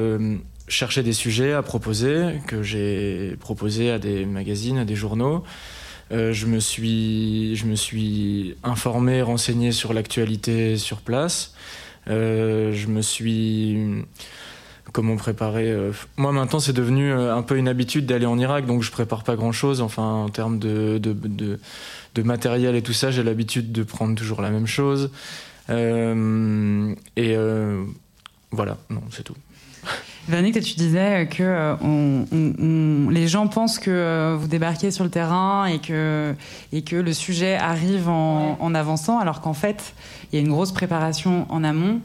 [0.69, 5.43] cherché des sujets à proposer, que j'ai proposé à des magazines, à des journaux.
[6.09, 11.53] je, me suis, je me suis informé, renseigné sur l'actualité sur place.
[12.07, 14.05] je me suis
[14.91, 15.71] comment préparer.
[15.71, 18.91] Euh, moi maintenant c'est devenu euh, un peu une habitude d'aller en Irak, donc je
[18.91, 19.81] prépare pas grand chose.
[19.81, 24.49] Enfin en termes de, de, matériel et tout ça, j'ai l'habitude de prendre toujours la
[24.49, 25.11] même chose.
[25.69, 27.35] Euh, et
[28.51, 29.35] voilà, non c'est tout.
[30.27, 31.75] Véronique, tu disais que
[33.11, 36.33] les gens pensent que vous débarquez sur le terrain et que,
[36.71, 39.93] et que le sujet arrive en, en avançant, alors qu'en fait,
[40.31, 41.99] il y a une grosse préparation en amont.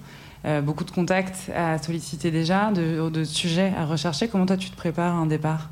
[0.44, 4.28] Euh, beaucoup de contacts à solliciter déjà, de, sujets à rechercher.
[4.28, 5.70] Comment toi tu te prépares à un départ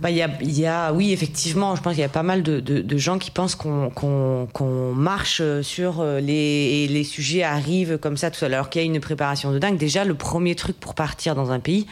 [0.00, 3.18] bah, y y a, oui, effectivement, je pense qu'il y a pas mal de, gens
[3.18, 8.70] qui pensent qu'on marche sur euh, les, les sujets arrivent comme ça tout seul, alors
[8.70, 9.76] qu'il y a une préparation de dingue.
[9.76, 11.86] Déjà, le premier truc pour partir dans un pays,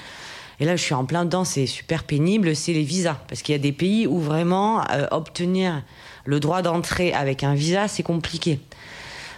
[0.62, 3.16] et là je suis en plein dedans, c'est super pénible, c'est les visas.
[3.28, 5.82] Parce qu'il y a des pays où vraiment euh, obtenir
[6.24, 8.60] le droit d'entrée avec un visa, c'est compliqué.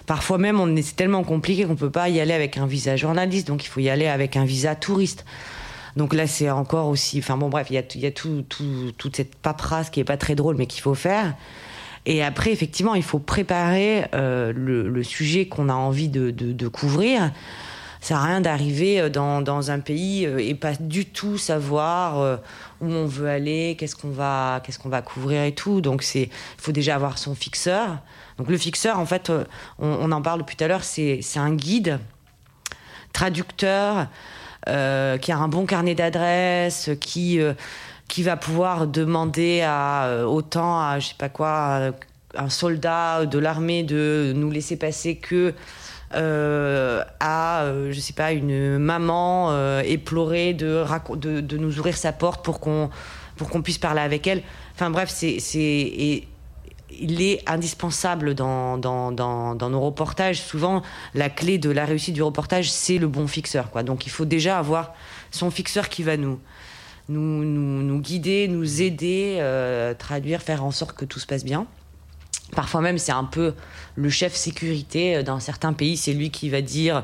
[0.07, 3.47] Parfois même, on c'est tellement compliqué qu'on peut pas y aller avec un visa journaliste,
[3.47, 5.25] donc il faut y aller avec un visa touriste.
[5.97, 7.19] Donc là, c'est encore aussi.
[7.19, 10.35] Enfin bon, bref, il y a, tout, tout, toute cette paperasse qui est pas très
[10.35, 11.35] drôle, mais qu'il faut faire.
[12.07, 16.69] Et après, effectivement, il faut préparer euh, le, sujet qu'on a envie de, de, de
[16.69, 17.33] couvrir.
[18.01, 22.41] Ça à rien d'arriver euh, dans, un pays euh, et pas du tout savoir
[22.83, 25.81] où on veut aller, qu'est-ce qu'on va, qu'est-ce qu'on va couvrir et tout.
[25.81, 27.99] Donc il faut déjà avoir son fixeur.
[28.39, 29.45] Donc le fixeur, en fait, euh,
[29.79, 32.01] on, en parle depuis tout à l'heure, c'est un guide,
[33.13, 34.09] traducteur,
[34.69, 37.55] euh, qui a un bon carnet d'adresses, qui, euh,
[38.09, 41.93] qui va pouvoir demander à autant à, je sais pas quoi,
[42.37, 45.55] un soldat de l'armée de nous laisser passer que
[46.11, 50.85] à, je sais pas, une maman éplorée de,
[51.17, 52.89] de, de, nous ouvrir sa porte pour qu'on
[53.37, 54.43] pour qu'on puisse parler avec elle.
[54.75, 55.39] Enfin bref, c'est
[57.01, 60.41] il est indispensable dans, nos reportages.
[60.41, 60.83] Souvent,
[61.15, 63.71] la clé de la réussite du reportage, c'est le bon fixeur.
[63.85, 64.95] Donc il faut déjà avoir
[65.31, 66.41] son fixeur qui va nous,
[68.01, 71.67] guider, nous aider, euh, traduire, faire en sorte que tout se passe bien.
[72.55, 73.55] Parfois même, c'est un peu
[73.97, 75.23] le chef sécurité.
[75.23, 77.03] Dans certains pays, c'est lui qui va dire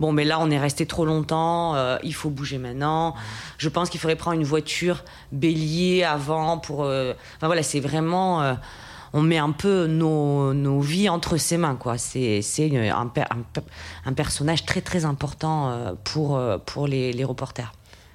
[0.00, 3.14] bon, mais là, on est resté trop longtemps, euh, il faut bouger maintenant.
[3.58, 6.60] Je pense qu'il faudrait prendre une voiture bélier avant.
[6.70, 8.42] Euh, enfin voilà, c'est vraiment.
[8.42, 8.54] Euh,
[9.12, 11.76] on met un peu nos, nos vies entre ses mains.
[11.76, 11.98] quoi.
[11.98, 12.40] C'est
[12.72, 13.10] un,
[14.04, 17.72] un, personnage très très important euh, pour, euh, pour les, les reporters.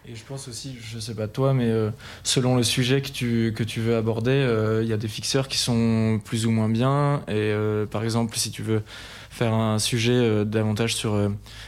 [0.08, 1.90] Et je pense aussi, je sais pas toi, mais euh,
[2.24, 4.48] selon le sujet que tu, que tu veux aborder,
[4.84, 7.24] il y a des fixeurs qui sont plus ou moins bien.
[7.28, 7.54] Et
[7.90, 8.84] par exemple, si tu veux
[9.32, 11.20] faire un sujet davantage sur,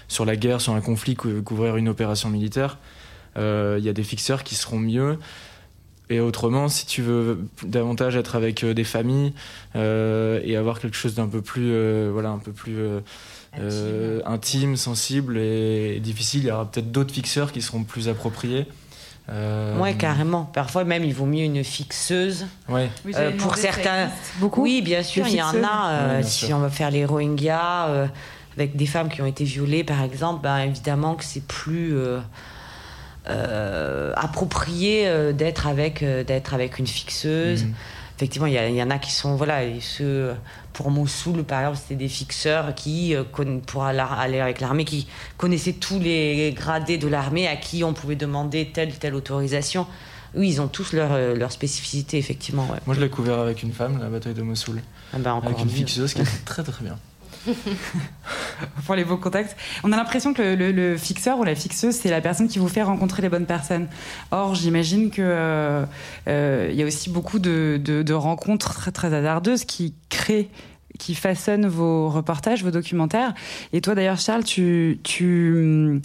[0.07, 2.77] sur la guerre, sur un conflit, couvrir une opération militaire,
[3.37, 5.17] il y a des fixeurs qui seront mieux.
[6.09, 9.33] Et autrement, si tu veux davantage être avec euh, des familles
[9.75, 12.77] euh, et avoir quelque chose d'un peu plus, euh, voilà, un peu plus
[13.53, 14.21] intime.
[14.25, 14.77] intime.
[14.77, 18.67] sensible et, difficile, il y aura peut-être d'autres fixeurs qui seront plus appropriés.
[19.29, 19.77] Euh...
[19.79, 20.45] Ouais, carrément.
[20.45, 22.45] Parfois même, il vaut mieux une fixeuse.
[22.69, 22.89] Ouais.
[23.37, 24.63] pour certains, beaucoup.
[24.63, 26.23] Oui, bien sûr, il y en a.
[26.23, 28.09] si on va faire les Rohingyas
[28.55, 31.93] avec des femmes qui ont été violées, par exemple, ben, évidemment que c'est plus
[33.29, 37.63] euh, approprié euh, d'être avec, euh, d'être avec une fixeuse.
[37.63, 37.73] Mhm.
[38.15, 40.33] Effectivement, il y, en a qui sont, voilà, ceux,
[40.73, 43.13] pour Mossoul, par exemple, c'était des fixeurs qui,
[43.67, 48.15] pour aller avec l'armée, qui connaissaient tous les gradés de l'armée, à qui on pouvait
[48.15, 49.85] demander telle ou telle autorisation.
[50.33, 52.67] Oui, ils ont tous leur, leur spécificité, effectivement.
[52.87, 54.81] Moi, je l'ai couvert avec une femme, la bataille de Mossoul.
[55.13, 56.97] Ah bah, avec une fixeuse qui était très très bien.
[58.85, 59.55] pour les beaux contacts.
[59.83, 62.83] On a l'impression que le, fixeur ou la fixeuse, c'est la personne qui vous fait
[62.83, 63.87] rencontrer les bonnes personnes.
[64.31, 65.85] Or, j'imagine qu'il euh,
[66.27, 70.49] euh, y a aussi beaucoup de, rencontres très, hasardeuses qui créent
[70.97, 73.33] qui façonne vos reportages, vos documentaires.
[73.71, 76.01] Et toi d'ailleurs, Charles, tu, tu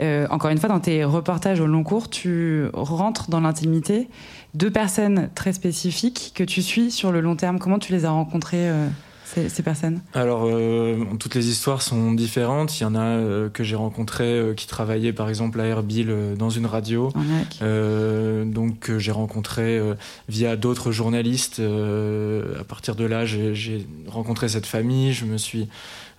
[0.00, 4.08] euh, encore une fois, dans tes reportages au long cours, tu rentres dans l'intimité
[4.54, 7.58] de personnes très spécifiques que tu suis sur le long terme.
[7.58, 8.86] Comment tu les as rencontrées euh,
[9.24, 12.78] ces, personnes Alors, euh, toutes les histoires sont différentes.
[12.78, 16.14] Il y en a euh, que j'ai rencontrées euh, qui travaillaient par exemple à Erbil
[16.38, 17.12] dans une radio.
[17.60, 19.80] donc, j'ai rencontré
[20.28, 21.60] via d'autres journalistes.
[21.60, 25.12] à partir de là, j'ai rencontré cette famille.
[25.12, 25.68] Je me suis.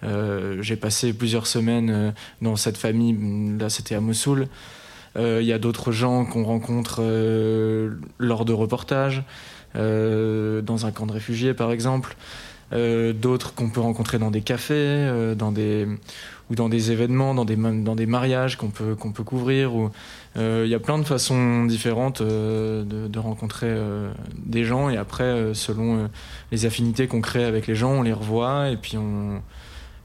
[0.03, 3.15] j'ai passé plusieurs semaines dans cette famille.
[3.59, 4.47] Là, c'était à Mossoul.
[5.17, 7.01] Il y a d'autres gens qu'on rencontre
[8.17, 9.23] lors de reportages,
[9.75, 12.15] dans un camp de réfugiés par exemple.
[12.73, 15.87] Euh, d'autres qu'on peut rencontrer dans des cafés, euh, dans des
[16.49, 19.75] ou dans des événements, dans des dans des mariages qu'on peut qu'on peut couvrir.
[19.75, 19.91] Ou
[20.37, 23.73] euh, il y a plein de façons différentes de, de, rencontrer
[24.37, 26.09] des gens et après selon
[26.51, 29.41] les affinités qu'on crée avec les gens, on les revoit et puis on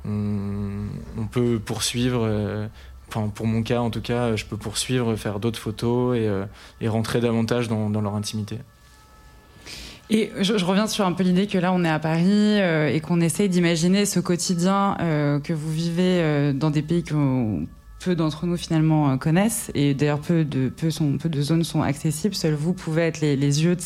[0.07, 0.87] on,
[1.19, 2.69] on peut poursuivre.
[3.09, 6.31] Enfin, pour mon cas, en tout cas, je peux poursuivre, faire d'autres photos et,
[6.81, 8.59] et rentrer davantage dans, dans leur intimité.
[10.13, 13.01] Et je, reviens sur un peu l'idée que là, on est à Paris euh, et
[13.01, 17.65] qu'on essaye d'imaginer ce quotidien euh, que vous vivez euh, dans des pays que
[18.01, 19.71] peu d'entre nous finalement connaissent.
[19.75, 20.89] Et d'ailleurs, peu de, peu,
[21.29, 22.35] de zones sont accessibles.
[22.35, 23.81] Seuls vous pouvez être les, yeux de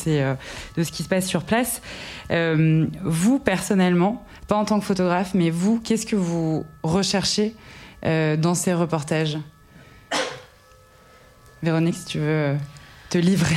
[0.82, 1.82] ce qui se passe sur place.
[2.30, 7.54] vous, personnellement, pas en tant que photographe, mais vous, qu'est-ce que vous recherchez
[8.04, 9.36] dans ces reportages?
[11.64, 12.54] Véronique, si tu veux
[13.10, 13.56] te livrer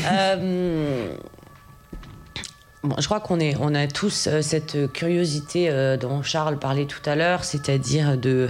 [2.83, 7.01] je crois qu'on est, on a tous euh, cette curiosité euh, dont Charles parlait tout
[7.05, 8.49] à l'heure, c'est-à-dire de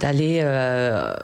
[0.00, 1.14] d'aller euh,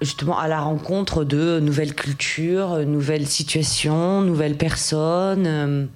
[0.00, 5.88] justement à la rencontre de nouvelles cultures, nouvelles situations, nouvelles personnes.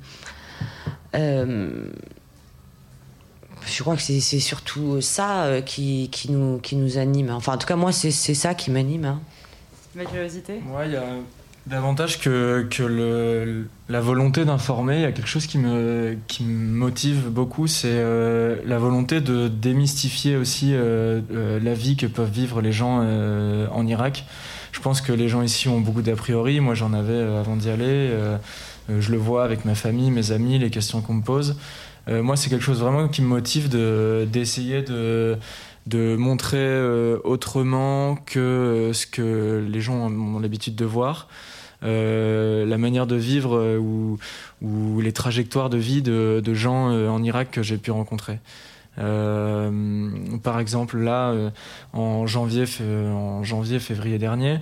[1.15, 1.83] je
[3.81, 7.31] crois que c'est surtout ça qui, qui, nous, qui nous anime.
[7.31, 9.05] Enfin, en tout cas, moi, c'est ça qui m'anime.
[9.05, 9.21] Hein.
[9.95, 10.61] La curiosité?
[10.75, 11.05] Ouais, il y a
[11.67, 17.29] Davantage que, la volonté d'informer, il y a quelque chose qui me, qui me motive
[17.29, 22.61] beaucoup, c'est euh, la volonté de démystifier aussi euh, euh, la vie que peuvent vivre
[22.61, 24.25] les gens en Irak.
[24.73, 27.71] Je pense que les gens ici ont beaucoup d'a priori, moi j'en avais avant d'y
[27.71, 28.11] aller,
[28.89, 31.57] je le vois avec ma famille, mes amis, les questions qu'on me pose.
[32.09, 35.39] Moi c'est quelque chose vraiment qui me motive d'essayer de
[35.87, 36.81] de montrer
[37.25, 41.29] autrement que ce que les gens ont l'habitude de voir.
[41.85, 44.19] Euh, la manière de vivre euh, ou,
[44.61, 48.39] ou, les trajectoires de vie de, de gens euh, en Irak que j'ai pu rencontrer.
[48.99, 50.11] Euh,
[50.43, 51.35] par exemple, là,
[51.93, 54.59] en janvier, en janvier, février dernier,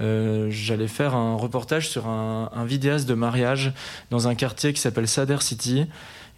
[0.00, 3.72] euh, j'allais faire un reportage sur un, un, vidéaste de mariage
[4.10, 5.86] dans un quartier qui s'appelle Sader City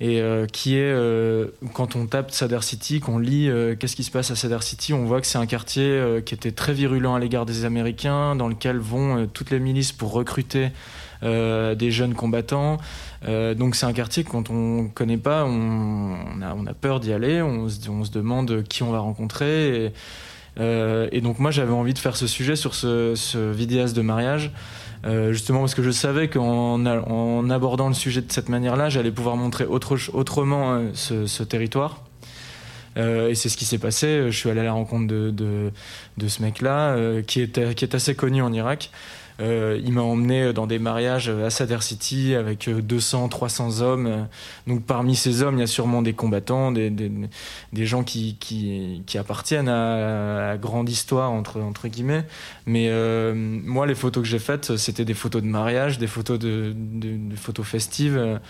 [0.00, 4.04] et euh, qui est, euh, quand on tape Sadr City, qu'on lit euh, qu'est-ce qui
[4.04, 7.14] se passe à Sadr City, on voit que c'est un quartier qui était très virulent
[7.14, 10.70] à l'égard des Américains, dans lequel vont toutes les milices pour recruter
[11.22, 12.78] des jeunes combattants.
[13.24, 17.68] donc c'est un quartier que quand on connaît pas, on, a, peur d'y aller, on
[17.68, 19.92] se, demande qui on va rencontrer.
[20.58, 24.52] Et donc moi j'avais envie de faire ce sujet sur ce, ce vidéaste de mariage.
[25.04, 29.10] Euh, justement parce que je savais qu'en en abordant le sujet de cette manière-là, j'allais
[29.10, 32.02] pouvoir montrer autre, autrement euh, ce, ce, territoire.
[32.96, 34.30] Euh, et c'est ce qui s'est passé.
[34.30, 35.72] Je suis allé à la rencontre de, de,
[36.18, 38.90] de ce mec-là, euh, qui, qui est assez connu en Irak.
[39.42, 44.28] Euh, il m'a emmené dans des mariages à Sadr City avec 200, 300 hommes.
[44.66, 47.00] Donc parmi ces hommes, il y a sûrement des combattants, des,
[47.86, 52.24] gens qui, appartiennent à la grande histoire, entre, guillemets.
[52.66, 56.38] Mais euh, moi, les photos que j'ai faites, c'était des photos de mariage, des photos,
[56.38, 56.74] de,
[57.36, 58.40] photos festives.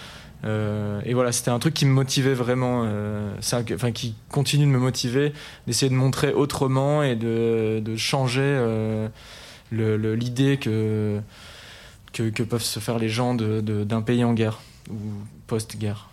[0.45, 3.35] Euh, et voilà, c'était un truc qui me motivait vraiment, euh,
[3.75, 5.33] enfin qui continue de me motiver,
[5.67, 9.09] d'essayer de montrer autrement et de, changer euh,
[9.73, 11.21] l'idée que,
[12.13, 14.61] que, que, peuvent se faire les gens d'un de, de, pays en guerre
[14.91, 14.97] ou
[15.47, 16.09] post-guerre.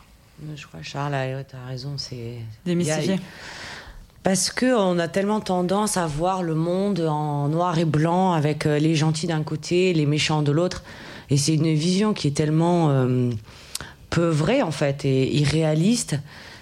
[0.55, 2.37] Je crois, Charles, tu as raison, c'est.
[2.65, 3.19] Démystifier.
[4.23, 8.77] Parce qu'on a tellement tendance à voir le monde en noir et blanc, avec euh,
[8.77, 10.83] les gentils d'un côté, les méchants de l'autre.
[11.29, 13.29] Et c'est une vision qui est tellement euh,
[14.09, 16.17] peu vraie, en fait, et irréaliste.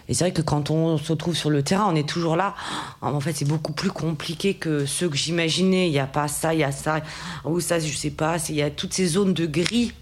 [0.09, 2.55] Et c'est vrai que quand on se trouve sur le terrain, on est toujours là.
[3.01, 5.87] Ah, en fait, c'est beaucoup plus compliqué que ce que j'imaginais.
[5.87, 7.01] Il n'y a pas ça, il y a ça,
[7.43, 8.37] ou ça, je sais pas.
[8.49, 9.93] Il y a toutes ces zones de gris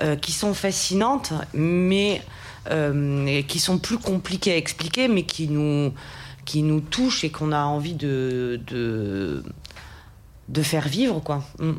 [0.00, 2.22] euh, qui sont fascinantes, mais
[2.70, 5.92] euh, qui sont plus compliquées à expliquer, mais qui nous,
[6.44, 9.44] qui nous touchent et qu'on a envie de, de,
[10.48, 11.44] de faire vivre, quoi.
[11.60, 11.72] Mm.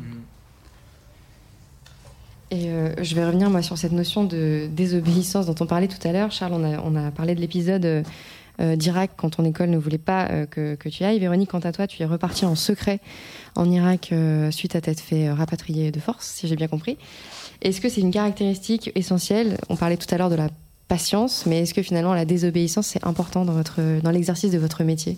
[2.52, 6.06] Et euh, je vais revenir moi sur cette notion de désobéissance dont on parlait tout
[6.06, 6.30] à l'heure.
[6.30, 8.02] Charles, on a, parlé de l'épisode euh,
[8.60, 11.18] euh, d'Irak quand ton école ne voulait pas euh, que, tu ailles.
[11.18, 13.00] Véronique, quant à toi, tu es repartie en secret
[13.56, 14.12] en Irak
[14.50, 16.98] suite à t'être fait rapatrier de force, si j'ai bien compris.
[17.62, 19.56] Est-ce que c'est une caractéristique essentielle?
[19.70, 20.48] On parlait tout à l'heure de la
[20.88, 23.62] patience, mais est-ce que finalement la désobéissance c'est important dans,
[24.02, 25.16] dans l'exercice de votre métier?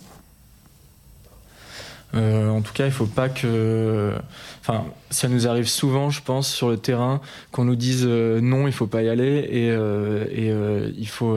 [2.14, 4.12] Euh, en tout cas, il faut pas que.
[4.60, 8.66] Enfin, ça nous arrive souvent, je pense, sur le terrain, qu'on nous dise euh, non,
[8.68, 10.52] il faut pas y aller, et, euh, et
[10.96, 11.36] il faut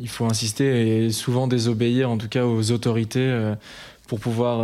[0.00, 3.52] il faut insister et souvent désobéir, en tout cas aux autorités,
[4.08, 4.60] pour pouvoir.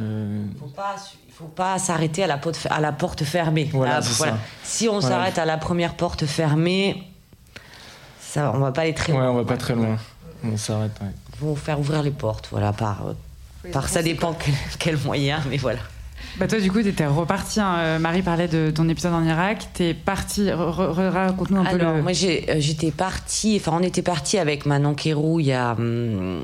[0.00, 0.96] Il faut pas,
[1.30, 3.68] faut pas s'arrêter à la porte, à la porte fermée.
[3.72, 4.38] Voilà, Ah, voilà.
[4.64, 5.08] Si on Voilà.
[5.16, 7.02] s'arrête à la première porte fermée,
[8.20, 9.30] ça, on va pas aller très ouais, loin.
[9.30, 9.98] on va pas très loin.
[10.44, 10.92] On s'arrête.
[11.00, 11.08] ouais.
[11.34, 13.04] Il faut faire ouvrir les portes, voilà, par,
[13.70, 15.78] par ça dépend quel, quel moyen, mais voilà.
[16.38, 17.60] Bah toi, du coup, t'étais reparti.
[17.60, 19.66] hein, euh, Marie parlait de ton épisode en Irak.
[19.74, 20.44] T'es parti.
[20.46, 20.54] re-
[20.94, 22.02] re- Raconte-nous un peu Alors, le.
[22.02, 26.42] moi, euh, j'étais partie, enfin, on était parti avec Manon Kérou il y a, hum,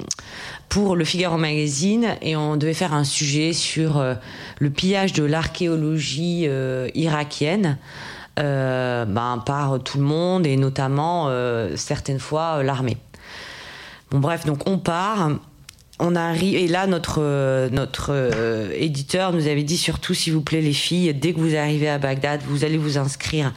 [0.68, 4.14] pour le Figaro Magazine et on devait faire un sujet sur euh,
[4.58, 7.78] le pillage de l'archéologie euh, irakienne.
[8.38, 12.98] euh, ben, par tout le monde et notamment euh, certaines fois euh, l'armée.
[14.10, 15.30] Bon bref, donc on part,
[15.98, 20.42] on arrive et là notre euh, notre euh, éditeur nous avait dit surtout s'il vous
[20.42, 23.52] plaît les filles, dès que vous arrivez à Bagdad, vous allez vous inscrire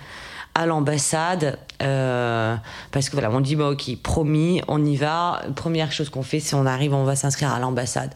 [0.54, 2.56] à l'ambassade euh,
[2.92, 5.42] parce que voilà, on dit bah ok, promis, on y va.
[5.56, 8.12] Première chose qu'on fait, c'est on arrive, on va s'inscrire à l'ambassade.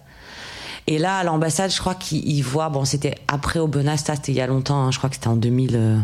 [0.88, 4.34] Et là, à l'ambassade, je crois qu'ils ils voient, bon, c'était après Aubenas, ça c'était
[4.34, 5.98] il y a longtemps, hein, je crois que c'était en 2000, euh,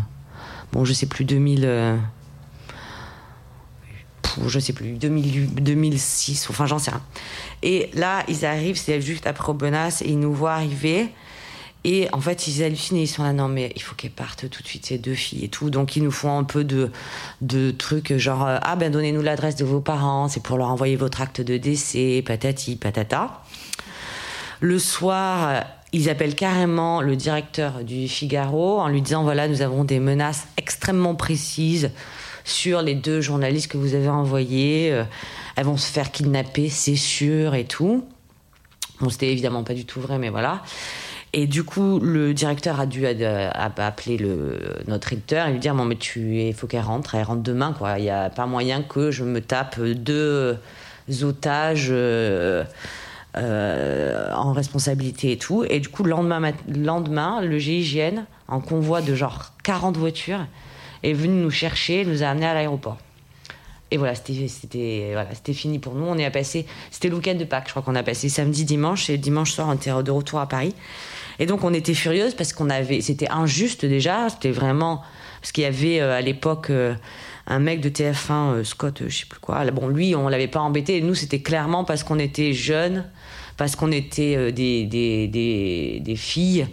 [0.71, 2.01] bon, je sais plus, 2000, euh, pff,
[4.47, 7.01] je sais plus, 2008, 2006, enfin j'en sais rien.
[7.63, 11.09] Et là, ils arrivent, c'est juste après Aubenas, et ils nous voient arriver.
[11.83, 14.61] Et en fait, ils hallucinent ils sont là, non, mais il faut qu'elles partent tout
[14.61, 15.71] de suite, ces deux filles et tout.
[15.71, 16.91] Donc, ils nous font un peu de,
[17.41, 20.95] de trucs genre, euh, ah ben, donnez-nous l'adresse de vos parents, c'est pour leur envoyer
[20.95, 23.41] votre acte de décès, patati, patata.
[24.59, 25.61] Le soir, euh,
[25.91, 30.47] ils appellent carrément le directeur du Figaro en lui disant, voilà, nous avons des menaces
[30.57, 31.89] extrêmement précises
[32.43, 34.91] sur les deux journalistes que vous avez envoyés.
[34.91, 35.03] Euh,
[35.55, 38.05] Elles vont se faire kidnapper, c'est sûr, et tout.
[38.99, 40.61] Bon, c'était évidemment pas du tout vrai, mais voilà.
[41.33, 45.73] Et du coup, le directeur a dû euh, appeler le, notre éditeur et lui dire
[45.73, 47.99] Bon, mais tu il faut qu'elle rentre, elle rentre demain, quoi.
[47.99, 50.57] Il n'y a pas moyen que je me tape deux
[51.23, 52.63] otages euh,
[53.37, 55.63] euh, en responsabilité et tout.
[55.69, 60.45] Et du coup, le lendemain, lendemain, le GIGN, en convoi de genre 40 voitures,
[61.03, 62.97] est venu nous chercher, nous a amenés à l'aéroport.
[63.93, 66.05] Et voilà, c'était voilà, fini pour nous.
[66.05, 69.09] On est à c'était le week-end de Pâques, je crois qu'on a passé samedi, dimanche,
[69.09, 70.73] et dimanche soir on était de retour à Paris.
[71.39, 75.01] Et donc on était furieuse parce qu'on avait, c'était injuste déjà, c'était vraiment
[75.41, 76.93] parce qu'il y avait euh, à l'époque euh,
[77.47, 79.65] un mec de TF1, euh, Scott, je sais plus quoi.
[79.71, 80.97] Bon, lui, on l'avait pas embêté.
[80.97, 83.09] Et nous, c'était clairement parce qu'on était jeunes,
[83.57, 86.67] parce qu'on était des, des, des, des filles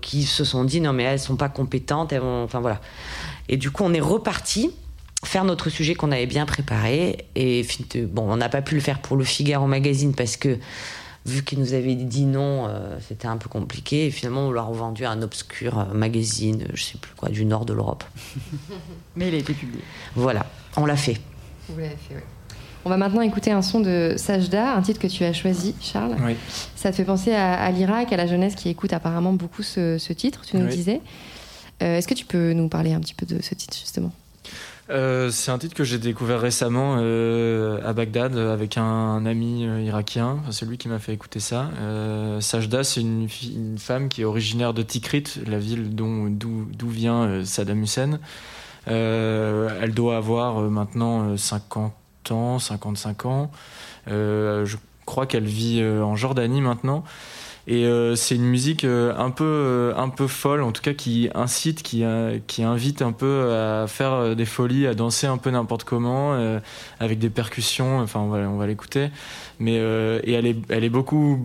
[0.00, 2.80] qui se sont dit non mais elles sont pas compétentes, elles vont, enfin voilà.
[3.48, 4.70] Et du coup, on est reparti
[5.24, 7.26] faire notre sujet qu'on avait bien préparé.
[7.34, 7.66] Et
[8.04, 10.58] bon, on n'a pas pu le faire pour le Figaro Magazine parce que
[11.24, 14.06] vu qu'ils nous avaient dit non, euh, c'était un peu compliqué.
[14.06, 17.44] Et finalement, on leur a vendu un obscur euh, magazine, je sais plus quoi, du
[17.44, 18.04] nord de l'Europe.
[19.16, 19.82] Mais il a été publié.
[20.14, 21.18] Voilà, on l'a fait.
[21.68, 22.20] Vous l'avez fait, oui.
[22.84, 26.14] On va maintenant écouter un son de Sajda, un titre que tu as choisi, Charles.
[26.24, 26.36] Oui.
[26.76, 29.98] Ça te fait penser à, à l'Irak, à la jeunesse qui écoute apparemment beaucoup ce,
[29.98, 30.76] ce titre, tu nous Oui.
[30.76, 31.00] disais.
[31.82, 34.12] Euh, Est-ce que tu peux nous parler un petit peu de ce titre, justement?
[34.88, 40.38] Euh, c'est un titre que j'ai découvert récemment euh, à Bagdad avec un, ami irakien,
[40.40, 41.70] Enfin, c'est lui qui m'a fait écouter ça.
[42.40, 47.82] Sajda, c'est une, une femme qui est originaire de Tikrit, la ville d'où vient Saddam
[47.82, 48.20] Hussein.
[48.86, 51.92] Elle doit avoir maintenant euh, 50
[52.30, 53.50] ans, 55 ans.
[54.06, 57.04] Je crois qu'elle vit en Jordanie maintenant.
[57.68, 60.92] Et euh, c'est une musique euh, un peu euh, un peu folle, en tout cas
[60.92, 62.04] qui incite, qui
[62.46, 66.38] qui invite un peu à faire des folies, à danser un peu n'importe comment,
[67.00, 67.98] avec des percussions.
[68.00, 69.10] Enfin, on va on va l'écouter.
[69.58, 71.44] Mais et elle est elle est beaucoup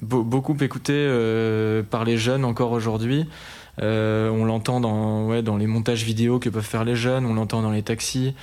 [0.00, 1.06] beau- beaucoup écoutée
[1.90, 3.26] par les jeunes encore aujourd'hui.
[3.80, 7.24] Euh, on l'entend dans ouais dans les montages vidéo que peuvent faire les jeunes.
[7.26, 8.34] On l'entend dans les taxis.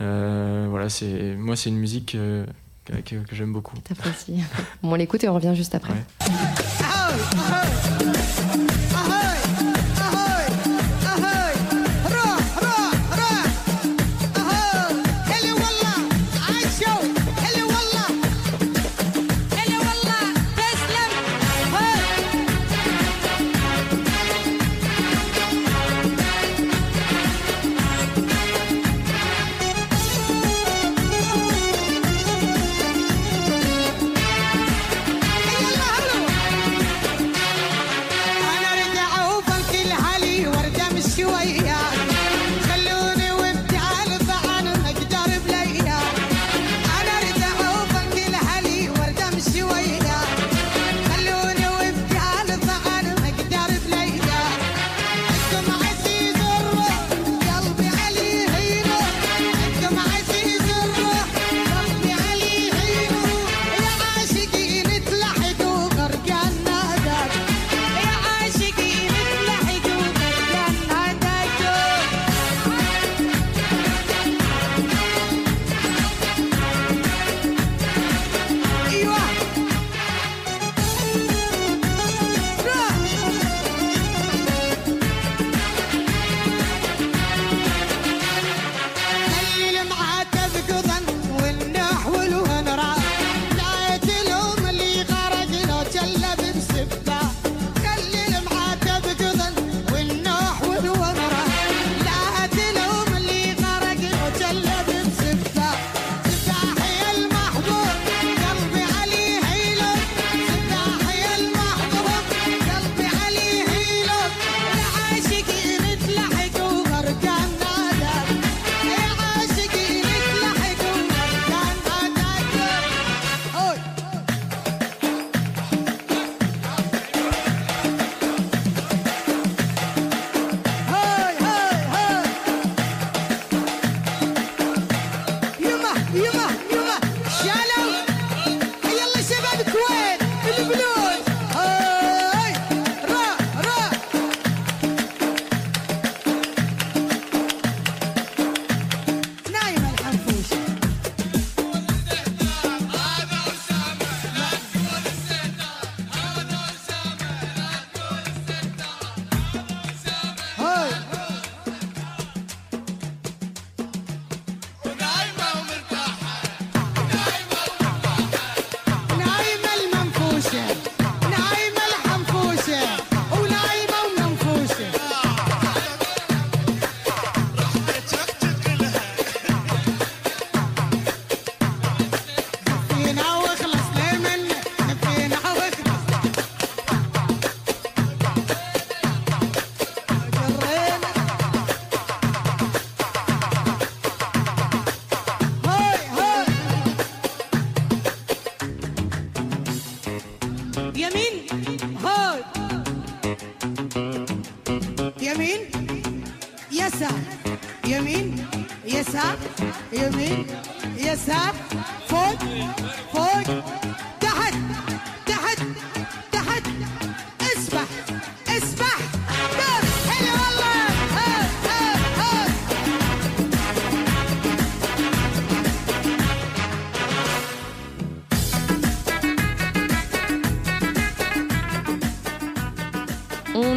[0.00, 2.44] Euh, voilà, c'est moi c'est une musique euh,
[2.84, 3.76] que, que- que j'aime beaucoup.
[3.78, 4.42] T'apprécies.
[4.82, 5.92] Bon, on l'écoute et on revient juste après.
[5.94, 6.26] Ouais.
[7.34, 8.21] Hey.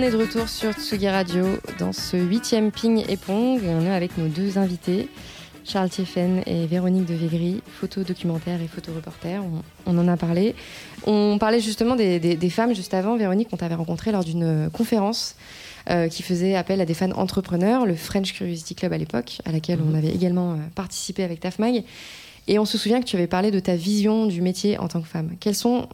[0.01, 1.45] De retour sur Tsugi Radio
[1.79, 3.61] dans ce huitième ping et pong.
[3.63, 5.07] On est avec nos deux invités,
[5.63, 9.41] Charles Thieffen et Véronique de Végry, photo documentaire et photo reporter.
[9.85, 10.53] On, en a parlé.
[11.07, 13.15] On parlait justement des, femmes juste avant.
[13.15, 15.37] Véronique, on t'avait rencontré lors d'une conférence
[15.89, 19.53] euh, qui faisait appel à des fans entrepreneurs, le French Curiosity Club à l'époque, à
[19.53, 19.95] laquelle on mhm.
[19.95, 21.85] avait également euh, participé avec TAFMAG.
[22.47, 25.01] Et on se souvient que tu avais parlé de ta vision du métier en tant
[25.01, 25.31] que femme.
[25.39, 25.87] Quelles sont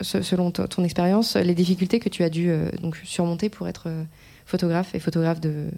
[0.00, 4.04] selon ton expérience, les difficultés que tu as dû euh, donc, surmonter pour être euh,
[4.44, 5.68] photographe et photographe de,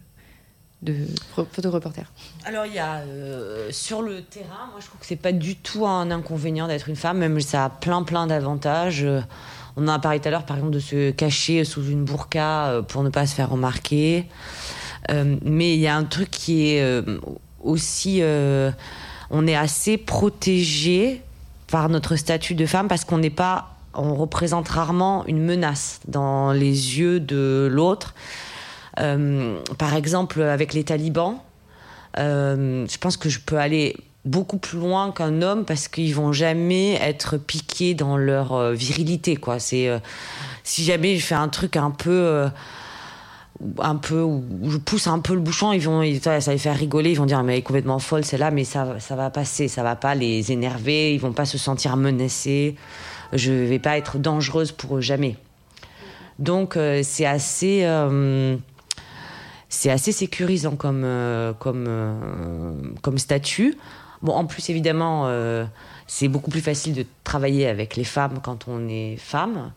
[1.52, 2.02] photoreporter
[2.44, 5.56] Alors il y a euh, sur le terrain, moi je trouve que c'est pas du
[5.56, 9.06] tout un inconvénient d'être une femme, même ça a plein plein d'avantages.
[9.76, 12.82] On en a parlé tout à l'heure par exemple de se cacher sous une burqa
[12.88, 14.26] pour ne pas se faire remarquer.
[15.08, 17.04] mais il y a un truc qui est
[17.60, 18.22] aussi,
[19.30, 21.22] on est assez protégé
[21.66, 26.52] par notre statut de femme parce qu'on n'est pas on représente rarement une menace dans
[26.52, 28.14] les yeux de l'autre.
[29.00, 31.38] Euh, par exemple, avec les talibans,
[32.18, 36.32] euh, je pense que je peux aller beaucoup plus loin qu'un homme parce qu'ils vont
[36.32, 39.36] jamais être piqués dans leur euh, virilité.
[39.36, 39.58] Quoi.
[39.58, 39.88] Si
[40.66, 42.48] jamais je fais un truc un peu
[43.80, 47.10] un peu où je pousse un peu le bouchon, ils vont, ça les faire rigoler,
[47.10, 49.82] ils vont dire mais elle est complètement folle celle-là, mais ça, ça va passer, ça
[49.82, 52.76] va pas les énerver, ils vont pas se sentir menacés
[53.32, 55.36] je ne vais pas être dangereuse pour eux jamais.
[56.38, 58.56] Donc euh, c'est assez, euh,
[59.86, 63.76] assez sécurisant comme, euh, comme, comme statut.
[64.22, 65.30] Bon, en plus évidemment,
[66.08, 69.70] c'est beaucoup plus facile de travailler avec les femmes quand on est femme.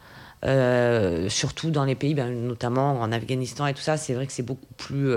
[1.30, 4.42] surtout dans les pays, ben, notamment en Afghanistan et tout ça, c'est vrai que c'est
[4.42, 5.14] beaucoup plus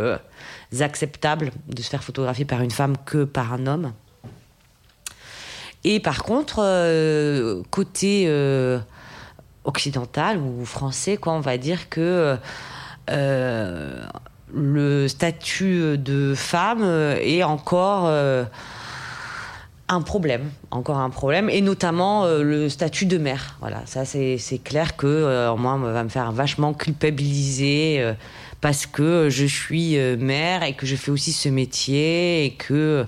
[0.78, 3.93] acceptable de se faire photographier par une femme que par un homme.
[5.85, 8.78] Et par contre, euh, côté euh,
[9.64, 12.37] occidental ou français, quoi, on va dire que
[13.11, 14.07] euh,
[14.53, 16.82] le statut de femme
[17.20, 18.09] est encore
[19.89, 23.57] un problème, encore un problème, et notamment le statut de mère.
[23.61, 28.14] Voilà, ça c'est clair que moi, on va me faire vachement culpabiliser
[28.61, 33.05] parce que je suis mère et que je fais aussi ce métier et que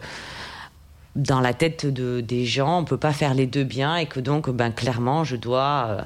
[1.16, 4.20] dans la tête de, des gens, on peut pas faire les deux bien et que
[4.20, 6.02] donc, ben, clairement, je dois, euh,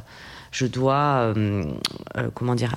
[0.52, 1.64] je dois, euh,
[2.16, 2.76] euh, comment dire,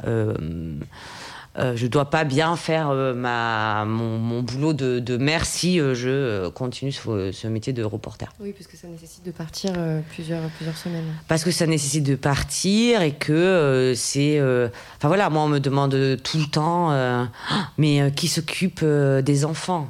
[1.55, 7.71] je dois pas bien faire ma, mon, boulot de, mère si je continue ce, métier
[7.71, 8.33] de reporter.
[8.39, 9.71] Oui, parce que ça nécessite de partir
[10.09, 11.13] plusieurs, plusieurs semaines.
[11.27, 14.41] Parce que ça nécessite de partir et que c'est.
[14.41, 17.29] Enfin voilà, moi on me demande tout le temps,
[17.77, 19.87] mais qui s'occupe des enfants?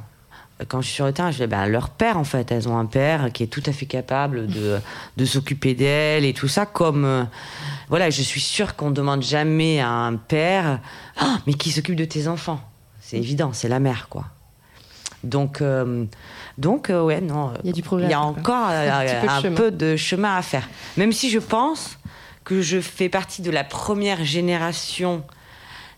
[0.67, 2.77] Quand je suis sur le terrain, je dis ben, leur père en fait, elles ont
[2.77, 4.79] un père qui est tout à fait capable de,
[5.17, 6.65] de s'occuper d'elles et tout ça.
[6.65, 7.23] Comme euh,
[7.89, 10.79] voilà, je suis sûre qu'on ne demande jamais à un père,
[11.17, 12.61] ah, mais qui s'occupe de tes enfants?
[12.99, 14.25] C'est évident, c'est la mère quoi.
[15.23, 16.05] Donc euh,
[16.57, 18.09] donc euh, ouais non, il y a du problème.
[18.09, 20.69] Il y a encore un, peu de chemin à faire.
[20.97, 21.97] Même si je pense
[22.43, 25.23] que je fais partie de la première génération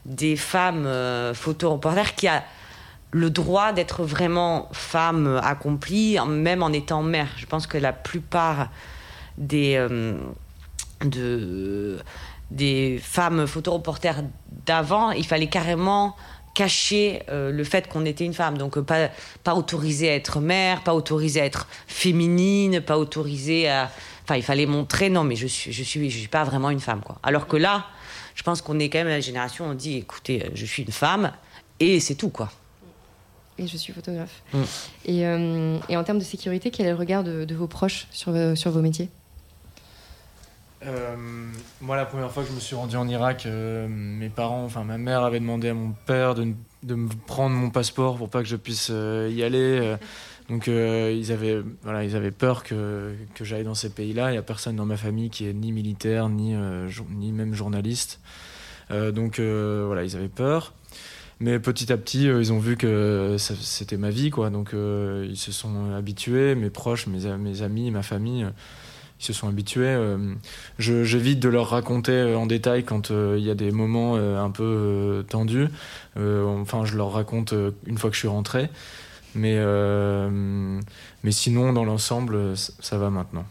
[0.06, 0.88] des femmes
[1.34, 2.44] photo-reporters qui a
[3.16, 7.30] le droit d'être vraiment femme accomplie, même en étant mère.
[7.38, 8.70] Je pense que la plupart
[9.38, 10.18] des, euh,
[11.00, 11.98] de,
[12.52, 14.22] des femmes photoreporters
[14.66, 16.18] d'avant, il fallait carrément
[16.56, 18.58] cacher euh, le fait qu'on était une femme.
[18.58, 19.08] Donc pas,
[19.46, 23.90] pas autorisée à être mère, pas autorisée à être féminine, pas autorisée à...
[24.24, 26.82] Enfin, il fallait montrer, non, mais je suis, je suis, je suis pas vraiment une
[26.82, 27.18] femme, quoi.
[27.24, 27.86] Alors que là,
[28.34, 31.32] je pense qu'on est quand même la génération, on dit, écoutez, je suis une femme,
[31.80, 32.52] et c'est tout, quoi.
[33.58, 34.44] Et je suis photographe.
[34.54, 34.62] Mm.
[35.06, 38.34] Et, euh, et, en termes de sécurité, quel est le regard de, vos proches sur,
[38.58, 39.10] sur vos métiers?
[40.86, 41.16] Euh,
[41.82, 44.84] moi, la première fois que je me suis rendu en Irak, euh, mes parents, enfin
[44.84, 46.48] ma mère avait demandé à mon père de,
[46.84, 49.96] de, me prendre mon passeport pour pas que je puisse y aller.
[50.50, 54.30] donc ils avaient, voilà, ils avaient peur que, que j'aille dans ces pays-là.
[54.30, 56.54] Il n'y a personne dans ma famille qui est ni militaire ni,
[57.12, 58.20] ni même journaliste.
[58.92, 60.74] donc voilà, ils avaient peur.
[61.40, 64.50] Mais petit à petit, euh, ils ont vu que c'était ma vie, quoi.
[64.50, 67.26] Donc euh, ils se sont habitués, mes proches, mes,
[67.62, 68.52] amis, ma famille, euh,
[69.20, 69.98] ils se sont habitués.
[70.78, 75.70] J'évite de leur raconter en détail quand il y a des moments un peu tendus.
[76.18, 77.54] enfin, je leur raconte
[77.86, 78.70] une fois que je suis rentré.
[79.34, 79.58] Mais,
[81.24, 83.46] mais sinon, dans l'ensemble, ça va maintenant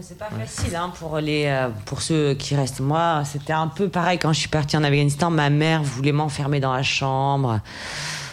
[0.00, 2.80] c'est pas facile hein, pour, les, euh, pour ceux qui restent.
[2.80, 5.30] Moi, c'était un peu pareil quand je suis partie en Afghanistan.
[5.30, 7.60] Ma mère voulait m'enfermer dans la chambre.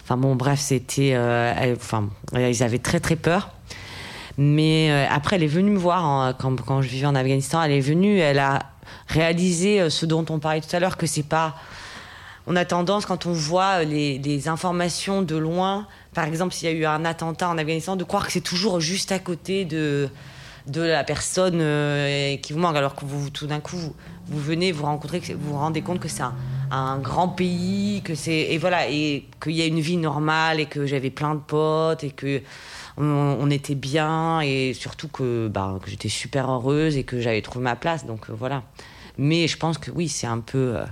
[0.02, 1.12] Enfin bon, bref, c'était.
[1.14, 3.50] Euh, enfin, ils avaient très très peur.
[4.38, 7.62] Mais euh, après, elle est venue me voir quand, quand, je vivais en Afghanistan.
[7.62, 8.60] Elle est venue, elle a
[9.08, 11.56] réalisé ce dont on parlait tout à l'heure, que c'est pas.
[12.46, 16.72] On a tendance, quand on voit les, les informations de loin, par exemple, s'il y
[16.72, 20.10] a eu un attentat en Afghanistan, de croire que c'est toujours juste à côté de,
[20.66, 22.76] de la personne euh, qui vous manque.
[22.76, 23.76] Alors que vous, tout d'un coup,
[24.26, 26.22] vous, venez, vous rencontrez, vous vous rendez compte que c'est
[26.70, 30.66] un, grand pays, que c'est et voilà, et qu'il y a une vie normale et
[30.66, 32.40] que j'avais plein de potes et que
[32.98, 37.64] on, était bien et surtout que, bah, que j'étais super heureuse et que j'avais trouvé
[37.64, 38.06] ma place.
[38.06, 38.62] Donc euh, voilà.
[39.18, 40.84] Mais je pense que oui, c'est un peu euh,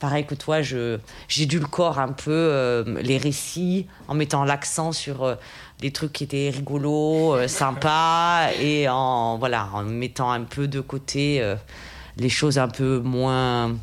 [0.00, 0.62] pareil que toi.
[0.62, 0.98] Je
[1.28, 5.36] j'ai dû le corps un peu les récits en mettant l'accent sur
[5.80, 10.80] des trucs qui étaient rigolos, euh, sympas, et en, voilà, en mettant un peu de
[10.80, 11.56] côté euh,
[12.16, 13.74] les choses un peu moins.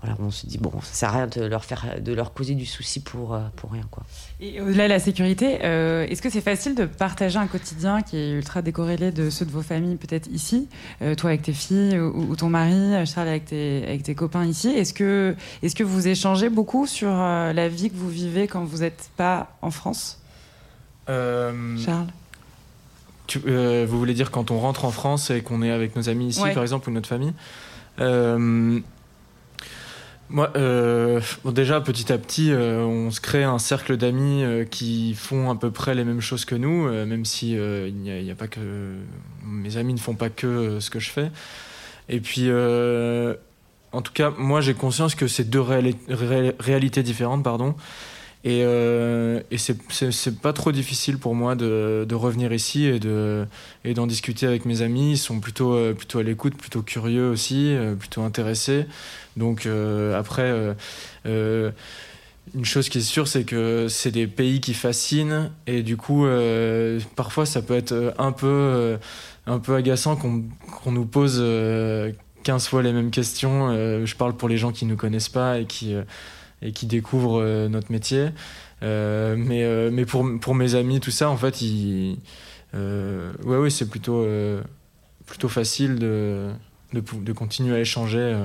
[0.00, 2.56] Voilà, on se dit, bon, ça sert à rien de leur, faire, de leur causer
[2.56, 3.84] du souci pour, euh, pour rien.
[3.88, 4.02] Quoi.
[4.40, 8.32] Et au-delà de la sécurité, est-ce que c'est facile de partager un quotidien qui est
[8.32, 12.48] ultra décorrélé de ceux de vos familles, peut-être ici Toi avec tes filles ou, ton
[12.48, 14.70] mari, Charles avec tes, avec tes copains ici?
[14.70, 18.78] Est-ce que, est que vous échangez beaucoup sur la vie que vous vivez quand vous
[18.78, 20.21] n'êtes pas en France?
[21.06, 22.06] Charles
[23.46, 26.28] euh, Vous voulez dire quand on rentre en France et qu'on est avec nos amis
[26.28, 27.32] ici, par exemple, ou notre famille
[28.00, 28.80] euh,
[30.30, 30.50] moi,
[31.44, 35.94] déjà petit à petit, on se crée un cercle d'amis qui font à peu près
[35.94, 38.94] les mêmes choses que nous, même si il n'y a, pas que
[39.44, 41.30] mes amis ne font pas que ce que je fais.
[42.08, 42.50] Et puis,
[43.92, 47.74] en tout cas, moi, j'ai conscience que c'est deux réalités différentes, pardon.
[48.44, 53.46] Et, euh, et c'est pas trop difficile pour moi de, revenir ici et de
[53.84, 55.12] et d'en discuter avec mes amis.
[55.12, 58.86] Ils sont plutôt euh, à l'écoute, plutôt curieux aussi, euh, plutôt intéressés.
[59.36, 60.52] Donc euh, après.
[62.54, 66.26] une chose qui est sûre, c'est que c'est des pays qui fascinent et du coup,
[67.14, 68.98] parfois, ça peut être un peu,
[69.46, 71.42] un peu agaçant qu'on nous pose
[72.42, 73.70] 15 fois les mêmes questions.
[74.04, 75.94] je parle pour les gens qui ne nous connaissent pas et qui
[76.62, 78.28] et qui découvrent euh, notre métier.
[78.82, 82.18] Euh, mais euh, mais pour, pour mes amis, tout ça, en fait, ils,
[82.74, 84.26] ouais, c'est plutôt,
[85.26, 86.50] plutôt facile de,
[86.92, 88.36] de, de, continuer à échanger.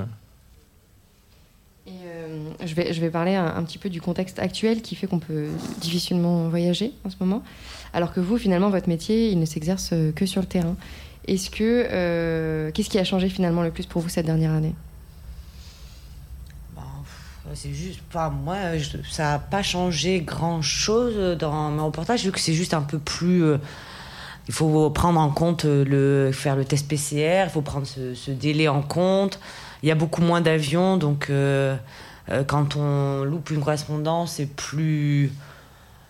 [2.65, 5.47] Je, vais, je vais parler un, petit peu du contexte actuel qui fait qu'on peut
[5.79, 7.43] difficilement voyager en ce moment,
[7.93, 10.75] alors que vous, finalement, votre métier, il ne s'exerce que sur le terrain.
[11.27, 14.75] Est-ce que qu'est-ce qui a changé finalement le plus pour vous cette dernière année?
[17.53, 18.57] C'est juste, pas moi,
[19.09, 23.43] ça n'a pas changé grand-chose dans mon reportage, vu que c'est juste un peu plus.
[23.43, 23.57] Euh,
[24.47, 28.67] il faut prendre en compte le faire le test PCR, il faut prendre ce, délai
[28.69, 29.39] en compte.
[29.83, 31.75] Il y a beaucoup moins d'avions, donc euh,
[32.29, 35.33] euh, quand on loupe une correspondance, c'est plus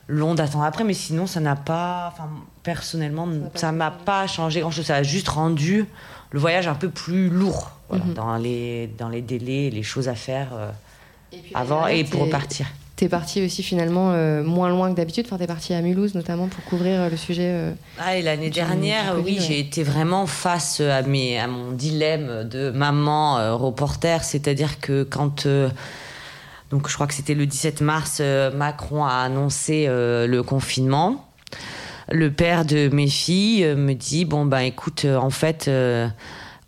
[0.07, 0.83] long d'attendre après.
[0.83, 2.29] Mais sinon, ça n'a pas, enfin,
[2.61, 4.85] personnellement, ça m'a pas changé grand-chose.
[4.85, 5.85] Ça a juste rendu
[6.29, 8.13] le voyage un peu plus lourd mhm.
[8.13, 10.49] dans les dans les délais, les choses à faire
[11.53, 12.67] avant et pour repartir.
[12.97, 15.25] T'es parti aussi finalement euh, moins loin que d'habitude.
[15.27, 17.51] Enfin, t'es parti à Mulhouse notamment pour couvrir euh, le sujet.
[17.51, 22.71] Euh, ah, l'année dernière, oui, j'ai été vraiment face à, mes, à mon dilemme de
[22.71, 24.23] maman reporter.
[24.23, 25.47] C'est-à-dire que quand
[26.71, 28.19] Donc je crois que c'était le 17 mars,
[28.55, 31.29] Macron a annoncé le confinement.
[32.09, 35.69] Le père de mes filles me dit bon ben écoute, en fait.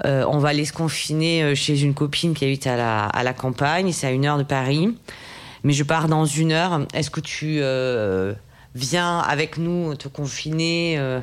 [0.04, 3.91] On va aller se confiner chez une copine qui habite à la, à la campagne,
[3.91, 4.95] c'est à une heure de Paris.
[5.64, 6.86] Mais je pars dans une heure.
[6.93, 7.62] Est-ce que tu
[8.76, 11.20] viens avec nous te confiner euh,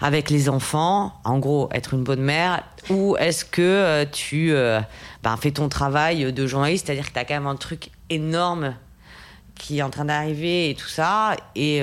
[0.00, 4.80] avec les enfants, en gros être une bonne mère, ou est-ce que euh, tu euh,
[5.22, 8.74] ben, fais ton travail de journaliste, c'est-à-dire que tu as quand même un truc énorme
[9.54, 11.80] qui est en train d'arriver et tout ça, et,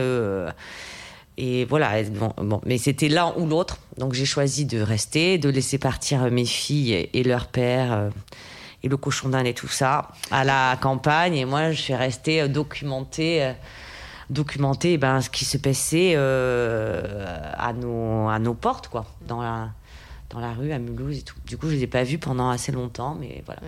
[1.43, 5.79] et voilà, bon, mais c'était l'un ou l'autre, donc j'ai choisi de rester, de laisser
[5.79, 8.11] partir mes filles et leur père
[8.83, 12.47] et le cochon d'Inde et tout ça à la campagne, et moi je suis restée
[12.47, 13.53] documentée
[14.31, 17.25] documenter ben, ce qui se passait euh,
[17.57, 19.69] à, nos, à nos portes, quoi, dans la,
[20.29, 21.35] dans la rue, à Mulhouse et tout.
[21.45, 23.61] Du coup, je ne les ai pas vus pendant assez longtemps, mais voilà.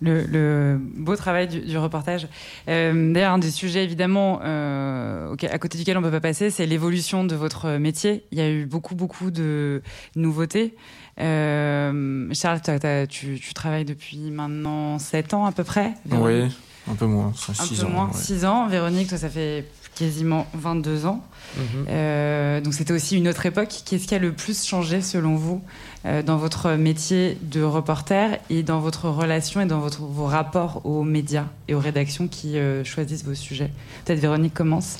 [0.00, 2.28] Le, beau travail du, reportage.
[2.68, 6.50] Euh, d'ailleurs, un des sujets évidemment euh, à côté duquel on ne peut pas passer,
[6.50, 8.24] c'est l'évolution de votre métier.
[8.30, 9.82] Il y a eu beaucoup, beaucoup de
[10.14, 10.74] nouveautés.
[11.18, 12.60] Charles,
[13.08, 15.94] tu, tu, travailles depuis maintenant 7 ans à peu près.
[16.10, 16.44] Oui,
[16.90, 17.88] un peu moins, 6 ans.
[17.88, 18.66] moins, 6 ans.
[18.68, 19.64] Véronique, toi, ça fait
[19.96, 21.24] quasiment 22 ans.
[21.56, 21.86] Mhm.
[21.88, 23.74] Euh, donc c'était aussi une autre époque.
[23.84, 28.62] Qu'est-ce qui a le plus changé selon vous euh, dans votre métier de reporter et
[28.62, 32.84] dans votre relation et dans votre, vos rapports aux médias et aux rédactions qui euh,
[32.84, 33.70] choisissent vos sujets
[34.04, 34.98] Peut-être Véronique commence.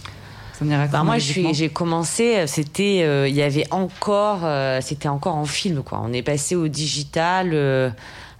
[0.62, 4.40] Bah moi, j'ai commencé, c'était, il y avait encore,
[4.80, 6.00] c'était encore en film, quoi.
[6.02, 7.92] On est passé au digital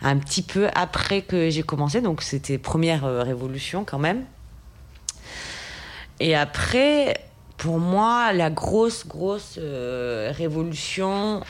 [0.03, 4.25] un petit peu après que j'ai commencé, donc c'était première euh, révolution quand même.
[6.21, 7.21] Et après,
[7.57, 11.43] pour moi, la grosse, grosse euh, révolution,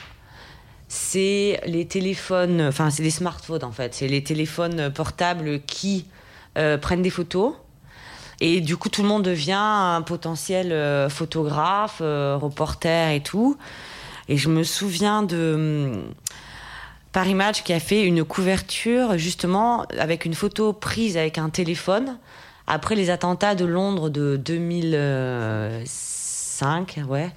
[0.89, 6.07] c'est les téléphones, enfin c'est les smartphones en fait, c'est les téléphones portables qui
[6.57, 7.55] euh, prennent des photos.
[8.41, 13.57] Et du coup, tout le monde devient un potentiel photographe, reporter et tout.
[14.29, 16.03] Et je me souviens de
[17.13, 22.19] Paris Match qui a fait une couverture justement avec une photo prise avec un téléphone
[22.67, 27.31] après les attentats de Londres de 2005, ouais.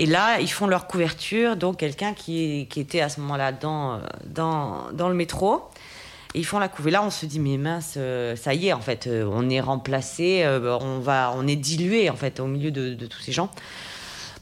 [0.00, 5.08] Et là, ils font leur couverture, donc quelqu'un qui, était à ce moment-là dans, dans,
[5.08, 5.64] le métro.
[6.34, 7.00] Et ils font la couverture.
[7.00, 9.60] Là, on se dit, mais mince, euh, ça y est, en fait, euh, on est
[9.60, 13.50] remplacé, euh, on, on est dilué, en fait, au milieu de, tous ces gens.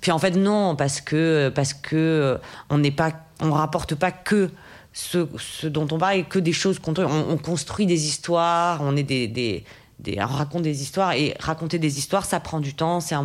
[0.02, 2.38] Puis en fait, non, parce que, parce que
[2.68, 4.50] on n'est pas on rapporte pas que
[4.92, 9.64] ce, dont on parle, que des choses qu'on on, construit des histoires, on est des,
[10.06, 13.16] on raconte des histoires et raconter des histoires, ça prend du temps, c'est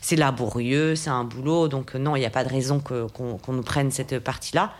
[0.00, 3.62] c'est laborieux, c'est un boulot, donc non, il n'y a pas de raison qu'on, nous
[3.62, 4.72] prenne cette partie-là.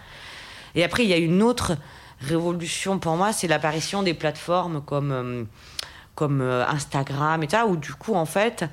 [0.74, 1.76] Et après, il y a une autre
[2.20, 5.44] révolution pour moi, c'est l'apparition des plateformes comme euh,
[6.20, 8.64] euh, Instagram et ça, où du coup, en fait,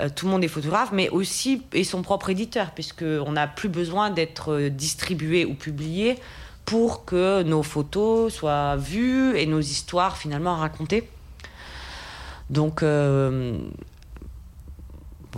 [0.00, 3.68] euh, tout le monde est photographe, mais aussi est son propre éditeur, puisqu'on n'a plus
[3.68, 6.18] besoin d'être euh, distribué ou publié
[6.64, 11.08] pour que nos photos soient vues et nos histoires finalement racontées.
[12.50, 13.56] Donc, euh,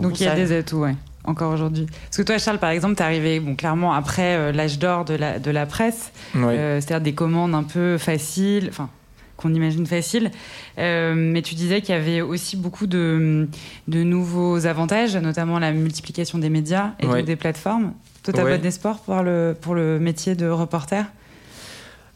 [0.01, 1.85] donc il y a des atouts, ouais, encore aujourd'hui.
[1.85, 5.13] Parce que toi, Charles, par exemple, tu es arrivé bon, clairement après l'âge d'or de
[5.13, 8.89] la, de la presse, c'est-à-dire des commandes un peu faciles, enfin
[9.43, 10.31] qu'on imagine facile.
[10.77, 13.47] Euh, mais tu disais qu'il y avait aussi beaucoup de,
[13.87, 17.93] de, nouveaux avantages, notamment la multiplication des médias et des plateformes.
[18.23, 21.05] Toi, tu as bon espoir pour le, pour le métier de reporter?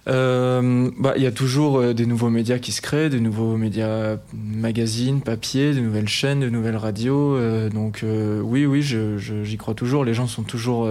[0.07, 3.57] Euh, bah, il y a toujours euh, des nouveaux médias qui se créent, des nouveaux
[3.57, 7.37] médias magazines, papier, de nouvelles chaînes, de nouvelles radios.
[7.69, 10.05] donc oui, oui, j'y crois toujours.
[10.05, 10.89] Les gens sont toujours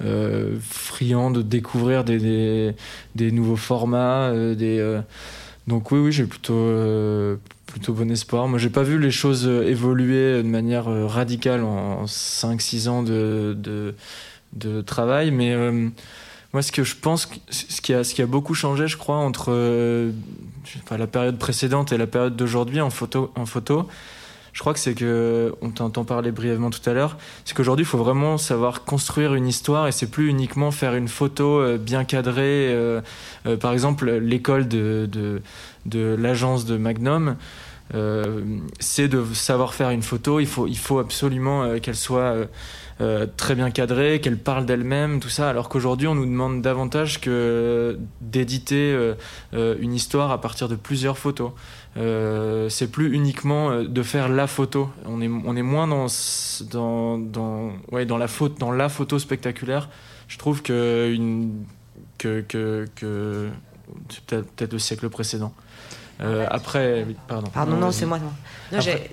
[0.00, 2.74] friands de découvrir des, des,
[3.14, 5.00] des nouveaux formats, des
[5.68, 7.36] donc oui, oui, j'ai plutôt, euh,
[7.66, 8.48] plutôt bon espoir.
[8.48, 13.02] Moi, j'ai pas vu les choses euh, évoluer de manière euh, radicale en 5-6 ans
[13.02, 13.54] de,
[14.54, 15.54] de, travail, mais
[16.52, 20.10] moi, ce que je pense, ce qui a, beaucoup changé, je crois, entre
[20.90, 23.86] la période précédente et la période d'aujourd'hui en photo, en photo,
[24.58, 27.86] je crois que c'est que, on t'entend parler brièvement tout à l'heure, c'est qu'aujourd'hui, il
[27.88, 32.04] faut vraiment savoir construire une histoire et c'est plus uniquement faire une photo euh, bien
[32.04, 32.74] cadrée.
[32.74, 33.00] Euh,
[33.46, 35.40] euh, par exemple, l'école de,
[35.92, 37.36] l'agence de Magnum,
[38.80, 40.40] c'est de savoir faire une photo.
[40.40, 42.34] Il faut absolument qu'elle soit
[43.36, 45.48] très bien cadrée, qu'elle parle d'elle-même, tout ça.
[45.48, 49.14] Alors qu'aujourd'hui, on nous demande davantage que d'éditer
[49.52, 51.52] une histoire à partir de plusieurs photos.
[51.98, 54.90] Euh, c'est plus uniquement euh, de faire la photo.
[55.04, 56.06] On est, on est moins dans,
[56.70, 59.88] dans, dans, ouais, dans, la faute, dans la photo spectaculaire.
[60.28, 61.64] Je trouve que, une,
[62.18, 62.86] que, que,
[64.26, 65.52] peut-être, peut-être le siècle précédent.
[66.20, 67.48] Après, pardon.
[67.52, 68.18] Pardon, non, c'est moi.
[68.70, 69.08] Non, j'allais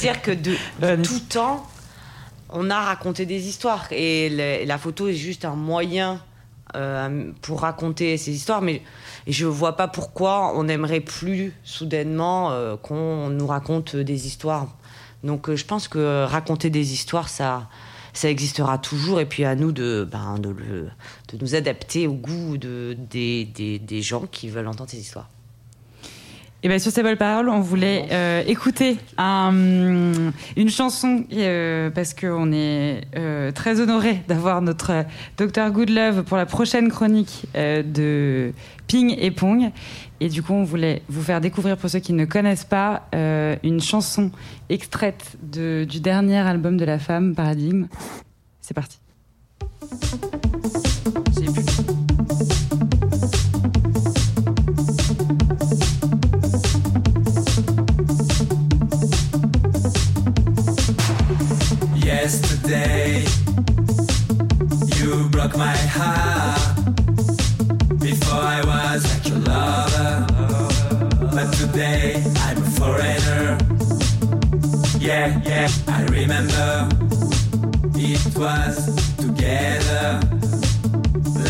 [0.00, 0.56] dire que de,
[1.02, 1.64] tout temps,
[2.50, 6.20] on a raconté des histoires et la photo est juste un moyen
[7.42, 8.82] pour raconter ces histoires, mais
[9.28, 14.66] je vois pas pourquoi on n'aimerait plus soudainement qu'on nous raconte des histoires.
[15.22, 17.68] Donc je pense que raconter des histoires, ça,
[18.16, 19.20] ça existera toujours.
[19.20, 23.78] Et puis à nous de, ben, de, de nous adapter au goût de, des, des,
[23.78, 25.28] des gens qui veulent entendre ces histoires.
[26.62, 29.52] Et bien sur ces belles paroles, on voulait euh, écouter un,
[30.56, 35.04] une chanson euh, parce qu'on est euh, très honoré d'avoir notre
[35.36, 38.52] Dr Goodlove pour la prochaine chronique de
[38.88, 39.70] Ping et Pong.
[40.20, 43.08] Et du coup, on voulait vous faire découvrir, pour ceux qui ne connaissent pas,
[43.62, 44.30] une chanson
[44.68, 47.86] extraite de, du dernier album de la femme, Paradigme.
[48.60, 48.98] C'est parti.
[61.94, 63.24] Yesterday,
[64.96, 66.60] you broke my heart.
[68.00, 69.15] Before I was
[71.34, 73.58] but today I'm a foreigner.
[74.98, 76.88] Yeah, yeah, I remember
[77.94, 78.76] it was
[79.16, 80.20] together.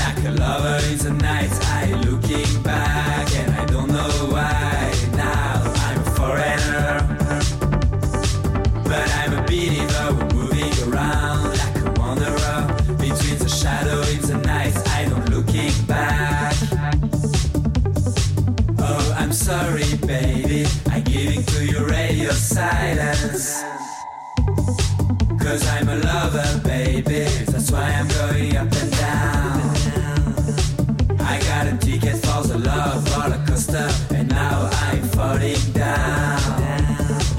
[0.01, 4.76] Like a lover in the night, I looking back and I don't know why.
[22.57, 23.63] Silence.
[25.45, 27.25] Cause I'm a lover, baby.
[27.53, 29.61] That's why I'm going up and down.
[31.33, 36.41] I got a ticket for the love roller coaster, and now I'm falling down.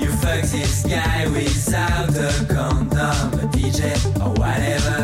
[0.01, 3.82] You fuck this guy without a condom, a DJ
[4.24, 4.99] or whatever.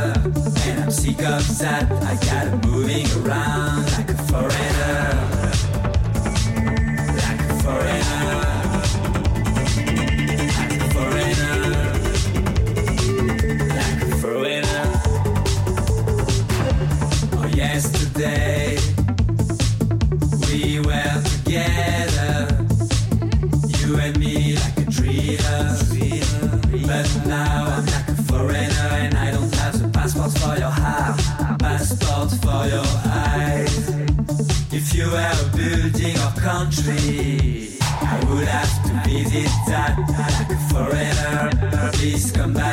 [0.68, 1.91] And I'm sick of that.
[2.11, 3.72] I got it moving around
[40.74, 41.51] foreigner.
[41.93, 42.72] Please come back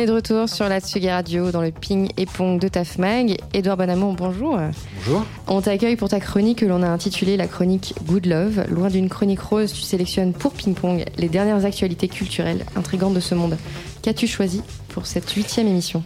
[0.00, 3.36] est de retour sur la Tsugi Radio dans le ping et pong de Tafmag.
[3.52, 4.58] Édouard Bonamour, bonjour.
[5.04, 5.26] Bonjour.
[5.46, 8.64] On t'accueille pour ta chronique que l'on a intitulée la chronique Good Love.
[8.70, 13.20] Loin d'une chronique rose, tu sélectionnes pour ping pong les dernières actualités culturelles intrigantes de
[13.20, 13.58] ce monde.
[14.00, 16.02] Qu'as-tu choisi pour cette huitième émission?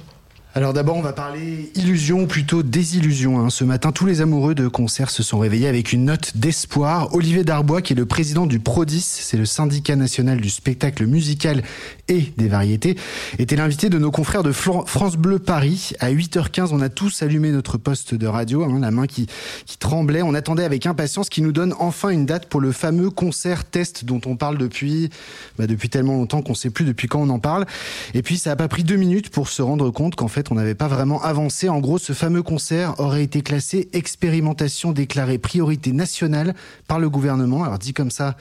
[0.57, 3.41] Alors d'abord, on va parler illusion ou plutôt désillusion.
[3.41, 3.51] hein.
[3.51, 7.13] Ce matin, tous les amoureux de concerts se sont réveillés avec une note d'espoir.
[7.13, 11.65] Olivier Darbois, qui est le président du PRODIS, c'est le syndicat national du spectacle musical
[12.07, 12.97] et des variétés,
[13.41, 15.91] était l'invité de nos confrères de France Bleu Paris.
[15.99, 19.27] À 8h15, on a tous allumé notre poste de radio, hein, la main qui,
[19.67, 20.23] qui tremblait.
[20.23, 24.05] On attendait avec impatience qu'il nous donne enfin une date pour le fameux concert test
[24.05, 25.11] dont on parle depuis,
[25.59, 27.67] bah, depuis tellement longtemps qu'on sait plus depuis quand on en parle.
[28.13, 30.55] Et puis, ça a pas pris deux minutes pour se rendre compte qu'en fait, on
[30.55, 31.69] n'avait pas vraiment avancé.
[31.69, 36.55] En gros, ce fameux concert aurait été classé expérimentation déclarée priorité nationale
[36.87, 37.65] par le gouvernement.
[37.65, 38.37] Alors dit comme ça,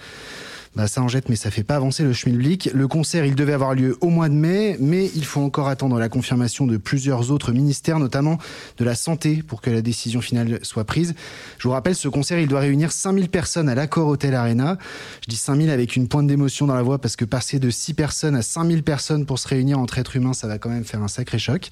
[0.75, 2.71] bah, ça en jette, mais ça fait pas avancer le schmilblick.
[2.73, 5.99] Le concert, il devait avoir lieu au mois de mai, mais il faut encore attendre
[5.99, 8.39] la confirmation de plusieurs autres ministères, notamment
[8.77, 11.13] de la santé, pour que la décision finale soit prise.
[11.59, 14.79] Je vous rappelle, ce concert, il doit réunir 5000 personnes à l'accord Hotel Arena.
[15.23, 17.93] Je dis 5000 avec une pointe d'émotion dans la voix, parce que passer de 6
[17.93, 21.03] personnes à 5000 personnes pour se réunir entre êtres humains, ça va quand même faire
[21.03, 21.69] un sacré choc.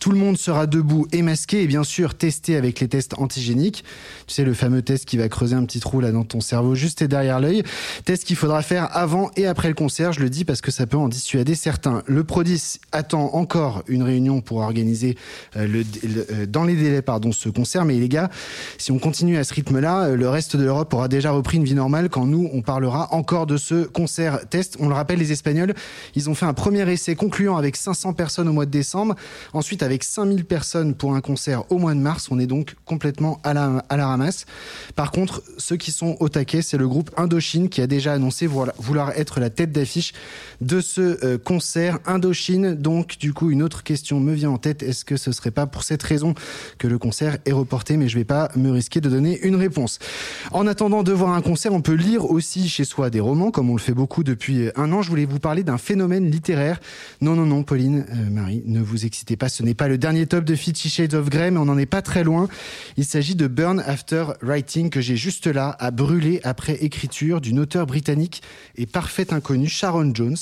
[0.00, 3.84] Tout le monde sera debout et masqué, et bien sûr testé avec les tests antigéniques.
[4.26, 6.74] Tu sais, le fameux test qui va creuser un petit trou là dans ton cerveau,
[6.74, 7.62] juste derrière l'œil.
[8.04, 10.14] Test qu'il faudra faire avant et après le concert.
[10.14, 12.02] Je le dis parce que ça peut en dissuader certains.
[12.06, 15.18] Le Prodis attend encore une réunion pour organiser
[15.56, 15.84] euh, le,
[16.32, 17.84] euh, dans les délais pardon ce concert.
[17.84, 18.30] Mais les gars,
[18.78, 21.64] si on continue à ce rythme-là, euh, le reste de l'Europe aura déjà repris une
[21.64, 24.78] vie normale quand nous on parlera encore de ce concert test.
[24.80, 25.74] On le rappelle, les Espagnols,
[26.14, 29.16] ils ont fait un premier essai concluant avec 500 personnes au mois de décembre.
[29.52, 32.28] Ensuite, avec 5000 personnes pour un concert au mois de mars.
[32.30, 34.46] On est donc complètement à la ramasse.
[34.96, 38.29] Par contre, ceux qui sont au taquet, c'est le groupe Indochine qui a déjà annoncé
[38.46, 40.12] vouloir, être la tête d'affiche
[40.60, 42.74] de ce euh, concert Indochine.
[42.74, 44.82] Donc, du coup, une autre question me vient en tête.
[44.82, 46.34] Est-ce que ce serait pas pour cette raison
[46.78, 49.98] que le concert est reporté Mais je vais pas me risquer de donner une réponse.
[50.52, 53.70] En attendant de voir un concert, on peut lire aussi chez soi des romans, comme
[53.70, 55.02] on le fait beaucoup depuis un an.
[55.02, 56.80] Je voulais vous parler d'un phénomène littéraire.
[57.20, 59.48] Non, non, non, Pauline, euh, Marie, ne vous excitez pas.
[59.48, 61.86] Ce n'est pas le dernier top de Fifty Shades of Grey, mais on n'en est
[61.86, 62.48] pas très loin.
[62.96, 67.58] Il s'agit de Burn After Writing que j'ai juste là à brûler après écriture d'une
[67.58, 68.19] auteure britannique
[68.76, 70.36] et parfaite inconnue, Sharon Jones.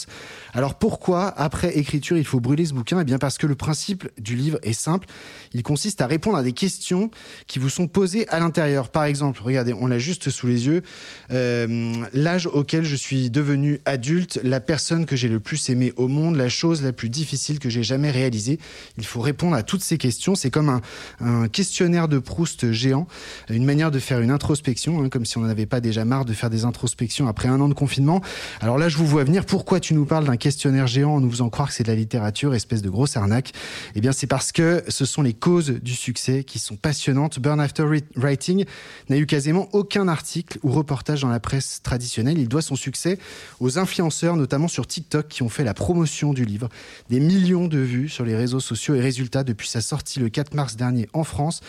[0.55, 3.01] Alors pourquoi après écriture il faut brûler ce bouquin?
[3.01, 5.07] Eh bien parce que le principe du livre est simple.
[5.53, 7.11] Il consiste à répondre à des questions
[7.47, 8.89] qui vous sont posées à l'intérieur.
[8.89, 10.83] Par exemple, regardez, on l'a juste sous les yeux.
[11.31, 16.09] Euh, L'âge auquel je suis devenu adulte, la personne que j'ai le plus aimée au
[16.09, 18.59] monde, la chose la plus difficile que j'ai jamais réalisée.
[18.97, 20.35] Il faut répondre à toutes ces questions.
[20.35, 20.81] C'est comme
[21.21, 23.07] un, questionnaire de Proust géant,
[23.49, 26.33] une manière de faire une introspection, hein, comme si on n'avait pas déjà marre de
[26.33, 28.21] faire des introspections après un an de confinement.
[28.61, 29.45] Alors là, je vous vois venir.
[29.45, 31.95] Pourquoi tu nous parles d'un questionnaire géant en nous faisant croire que c'est de la
[31.95, 33.53] littérature, espèce de grosse arnaque?
[33.95, 37.39] Eh bien, c'est parce que ce sont les causes du succès qui sont passionnantes.
[37.39, 37.85] Burn After
[38.17, 38.65] Writing
[39.09, 42.39] n'a eu quasiment aucun article ou reportage dans la presse traditionnelle.
[42.39, 43.19] Il doit son succès
[43.61, 46.69] aux influenceurs, notamment sur TikTok, qui ont fait la promotion du livre.
[47.11, 50.55] Des millions de vues sur les réseaux sociaux et résultats depuis sa sortie le 4
[50.55, 51.61] mars dernier en France.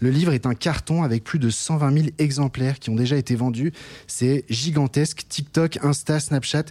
[0.00, 3.34] Le livre est un carton avec plus de 120 000 exemplaires qui ont déjà été
[3.34, 3.72] vendus.
[4.06, 5.24] C'est gigantesque.
[5.28, 6.64] TikTok, Insta, Snapchat,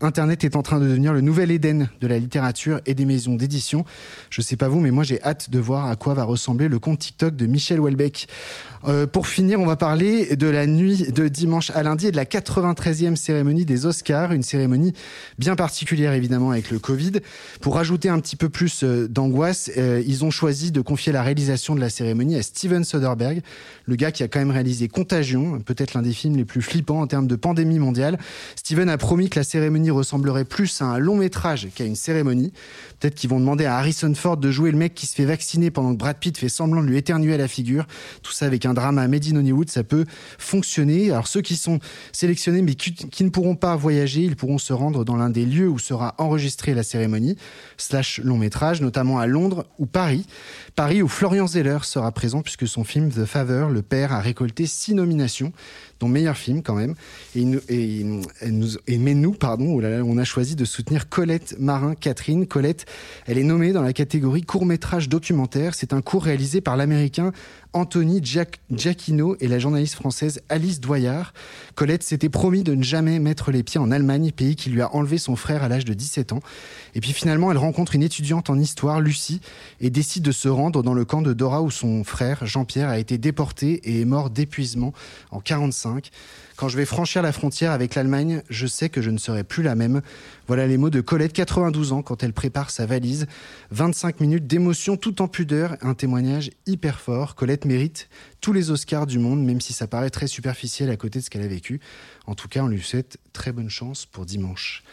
[0.00, 3.36] Internet est en train de devenir le nouvel Éden de la littérature et des maisons
[3.36, 3.84] d'édition.
[4.30, 6.78] Je sais pas vous, mais moi j'ai hâte de voir à quoi va ressembler le
[6.78, 8.26] compte TikTok de Michel Houellebecq.
[8.86, 12.16] Euh, pour finir, on va parler de la nuit de dimanche à lundi et de
[12.16, 14.92] la 93e cérémonie des Oscars, une cérémonie
[15.38, 17.12] bien particulière évidemment avec le Covid.
[17.62, 21.22] Pour rajouter un petit peu plus euh, d'angoisse, euh, ils ont choisi de confier la
[21.22, 23.42] réalisation de la cérémonie à Steven Soderbergh,
[23.84, 27.00] le gars qui a quand même réalisé Contagion, peut-être l'un des films les plus flippants
[27.00, 28.18] en termes de pandémie mondiale.
[28.56, 32.52] Steven a promis que la cérémonie ressemblerait plus à un long métrage qu'à une cérémonie.
[32.98, 35.70] Peut-être qu'ils vont demander à Harrison Ford de jouer le mec qui se fait vacciner
[35.70, 37.86] pendant que Brad Pitt fait semblant de lui éternuer à la figure.
[38.22, 40.06] Tout ça avec un drama made in Hollywood, ça peut
[40.38, 41.10] fonctionner.
[41.10, 41.78] Alors ceux qui sont
[42.12, 45.44] sélectionnés mais qui, qui ne pourront pas voyager, ils pourront se rendre dans l'un des
[45.44, 47.36] lieux où sera enregistrée la cérémonie,
[47.76, 50.26] slash long métrage, notamment à Londres ou Paris.
[50.74, 54.66] Paris où Florian Zeller sera présent puisque son film The Favor, Le Père, a récolté
[54.66, 55.52] six nominations
[56.00, 56.94] dont meilleur film quand même.
[57.36, 57.60] Et, nous-
[58.46, 62.46] nous, et mais nous, pardon, oh on a choisi de soutenir Colette Marin Catherine.
[62.46, 62.86] Colette,
[63.26, 65.74] elle est nommée dans la catégorie court métrage documentaire.
[65.74, 67.32] C'est un cours réalisé par l'américain
[67.74, 71.34] Anthony Giac- Giacchino et la journaliste française Alice Doyard.
[71.74, 74.94] Colette s'était promis de ne jamais mettre les pieds en Allemagne, pays qui lui a
[74.94, 76.40] enlevé son frère à l'âge de 17 ans.
[76.94, 79.40] Et puis finalement, elle rencontre une étudiante en histoire, Lucie,
[79.80, 82.98] et décide de se rendre dans le camp de Dora où son frère, Jean-Pierre, a
[82.98, 84.92] été déporté et est mort d'épuisement
[85.32, 86.10] en 45.
[86.56, 89.64] Quand je vais franchir la frontière avec l'Allemagne, je sais que je ne serai plus
[89.64, 90.02] la même.
[90.46, 93.26] Voilà les mots de Colette, 92 ans, quand elle prépare sa valise.
[93.72, 97.34] 25 minutes d'émotion tout en pudeur, un témoignage hyper fort.
[97.34, 98.08] Colette mérite
[98.40, 101.30] tous les Oscars du monde, même si ça paraît très superficiel à côté de ce
[101.30, 101.80] qu'elle a vécu.
[102.26, 104.84] En tout cas, on lui souhaite très bonne chance pour dimanche.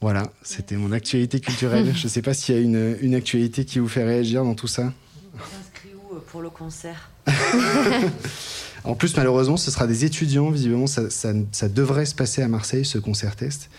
[0.00, 1.92] Voilà, c'était mon actualité culturelle.
[1.96, 4.54] Je ne sais pas s'il y a une, une actualité qui vous fait réagir dans
[4.54, 4.92] tout ça.
[5.32, 7.10] T'inscris où euh, pour le concert?
[8.84, 10.50] En plus, malheureusement, ce sera des étudiants.
[10.50, 13.70] Visiblement, ça, ça- ça devrait se passer à Marseille, ce concert test.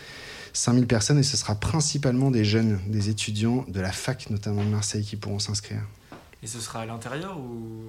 [0.54, 4.70] 5000 personnes et ce sera principalement des jeunes, des étudiants de la fac, notamment de
[4.70, 5.82] Marseille, qui pourront s'inscrire.
[6.42, 7.84] Et ce sera à l'intérieur ou?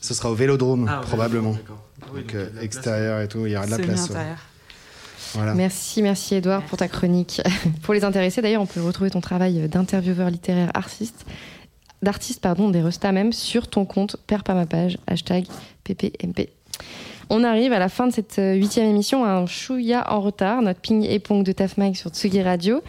[0.00, 1.56] Ce sera au vélodrome, Ah, probablement.
[2.02, 2.64] Ah oui, Donc, euh, place.
[2.64, 4.08] extérieur et tout, il y aura de la place.
[4.10, 4.16] ouais.
[5.34, 5.54] Voilà.
[5.54, 7.40] Merci, merci Edouard pour ta chronique.
[7.82, 11.24] pour les intéressés, d'ailleurs, on peut retrouver ton travail d'intervieweur littéraire artiste
[12.02, 15.46] d'artistes pardon, des restas même sur ton compte Père pas ma page, hashtag
[15.84, 16.50] PPMP.
[17.30, 20.80] On arrive à la fin de cette euh, huitième émission, un chouïa en retard, notre
[20.80, 22.82] ping et pong de Tafmag sur Tsugi Radio.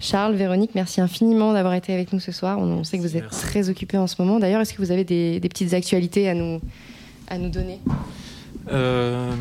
[0.00, 2.58] Charles, Véronique, merci infiniment d'avoir été avec nous ce soir.
[2.58, 3.40] On, on sait que vous êtes Merci.
[3.46, 4.38] très occupés en ce moment.
[4.38, 6.60] D'ailleurs, est-ce que vous avez des, des petites actualités à nous,
[7.28, 7.80] à nous donner?
[8.70, 9.32] Euh,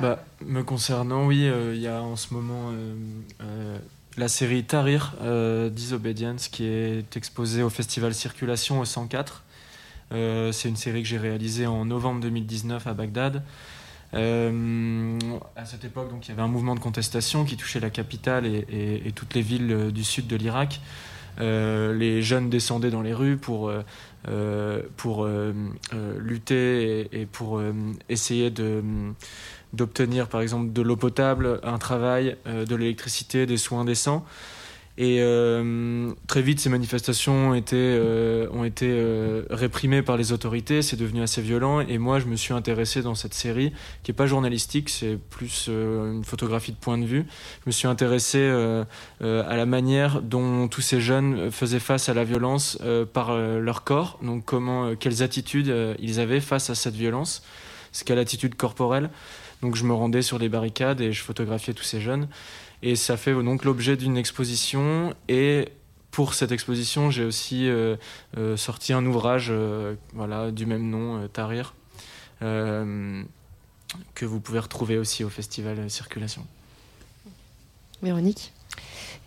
[0.00, 2.94] bah, me concernant, oui, euh, il y a en ce moment euh,
[3.42, 3.78] euh,
[4.16, 9.42] la série Tahrir, euh, Disobedience, qui est exposée au festival Circulation au 104.
[10.12, 13.42] Euh, c'est une série que j'ai réalisée en novembre 2019 à Bagdad.
[14.14, 15.18] Euh,
[15.56, 18.46] à cette époque, donc, il y avait un mouvement de contestation qui touchait la capitale
[18.46, 20.80] et, toutes les villes du sud de l'Irak.
[21.40, 23.72] Les jeunes descendaient dans les rues pour,
[24.96, 25.28] pour
[26.20, 27.60] lutter et, pour
[28.08, 28.84] essayer de,
[29.74, 34.24] d'obtenir par exemple de l'eau potable, un travail, euh, de l'électricité, des soins décents.
[34.96, 40.30] Et euh, très vite, ces manifestations ont été, euh, ont été euh, réprimées par les
[40.30, 41.80] autorités, c'est devenu assez violent.
[41.80, 43.72] Et moi, je me suis intéressé dans cette série,
[44.04, 47.26] qui n'est pas journalistique, c'est plus euh, une photographie de point de vue.
[47.64, 48.84] Je me suis intéressé euh,
[49.20, 53.30] euh, à la manière dont tous ces jeunes faisaient face à la violence euh, par
[53.30, 57.42] euh, leur corps, donc comment, euh, quelles attitudes euh, ils avaient face à cette violence,
[57.90, 59.10] ce qu'est l'attitude corporelle?
[59.62, 62.28] Donc je me rendais sur les barricades et je photographiais tous ces jeunes.
[62.82, 65.14] Et ça fait donc l'objet d'une exposition.
[65.28, 65.68] Et
[66.10, 67.96] pour cette exposition, j'ai aussi euh,
[68.36, 71.28] euh, sorti un ouvrage euh, voilà, du même nom,
[72.42, 73.22] euh,
[74.14, 76.46] que vous pouvez retrouver aussi au festival Circulation.
[78.02, 78.53] Véronique?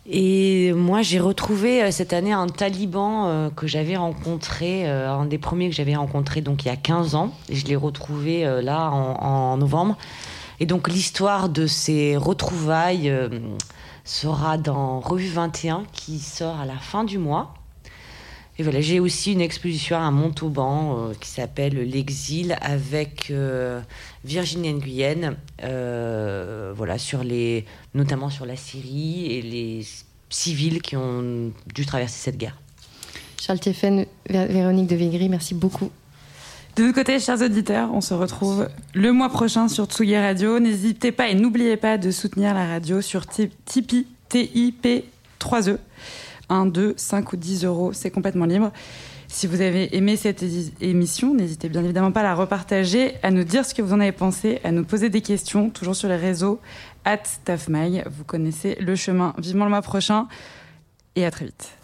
[0.10, 5.26] Et moi, j'ai retrouvé euh, cette année un taliban euh, que j'avais rencontré, euh, un
[5.26, 7.34] des premiers que j'avais rencontré donc il y a 15 ans.
[7.50, 9.98] Et je l'ai retrouvé là en, en novembre.
[10.60, 13.14] Et donc l'histoire de ces retrouvailles
[14.06, 17.54] sera dans Revue 21 qui sort à la fin du mois.
[18.60, 23.80] Et voilà, j'ai aussi une exposition à Montauban euh, qui s'appelle L'exil avec euh,
[24.26, 29.86] Virginie Nguyen, euh, voilà, sur les, notamment sur la Syrie et les
[30.30, 32.58] civils qui ont dû traverser cette guerre.
[33.40, 35.92] Charles Tiefen, Vé- Véronique de Végry, merci beaucoup.
[36.76, 40.60] De notre côté, chers auditeurs, on se retrouve le mois prochain sur Tsugi Radio.
[40.60, 45.06] N'hésitez pas et n'oubliez pas de soutenir la radio sur Ti- Tipeee, T-I-P
[45.40, 45.78] 3E.
[46.50, 48.72] 1, 2, 5 ou 10 euros, c'est complètement libre.
[49.28, 50.44] Si vous avez aimé cette
[50.80, 54.00] émission, n'hésitez bien évidemment pas à la repartager, à nous dire ce que vous en
[54.00, 56.62] avez pensé, à nous poser des questions, toujours sur les réseaux,
[57.04, 58.06] at TAFMAG.
[58.10, 59.34] Vous connaissez le chemin.
[59.38, 60.28] Vivement le mois prochain
[61.16, 61.78] et à très vite.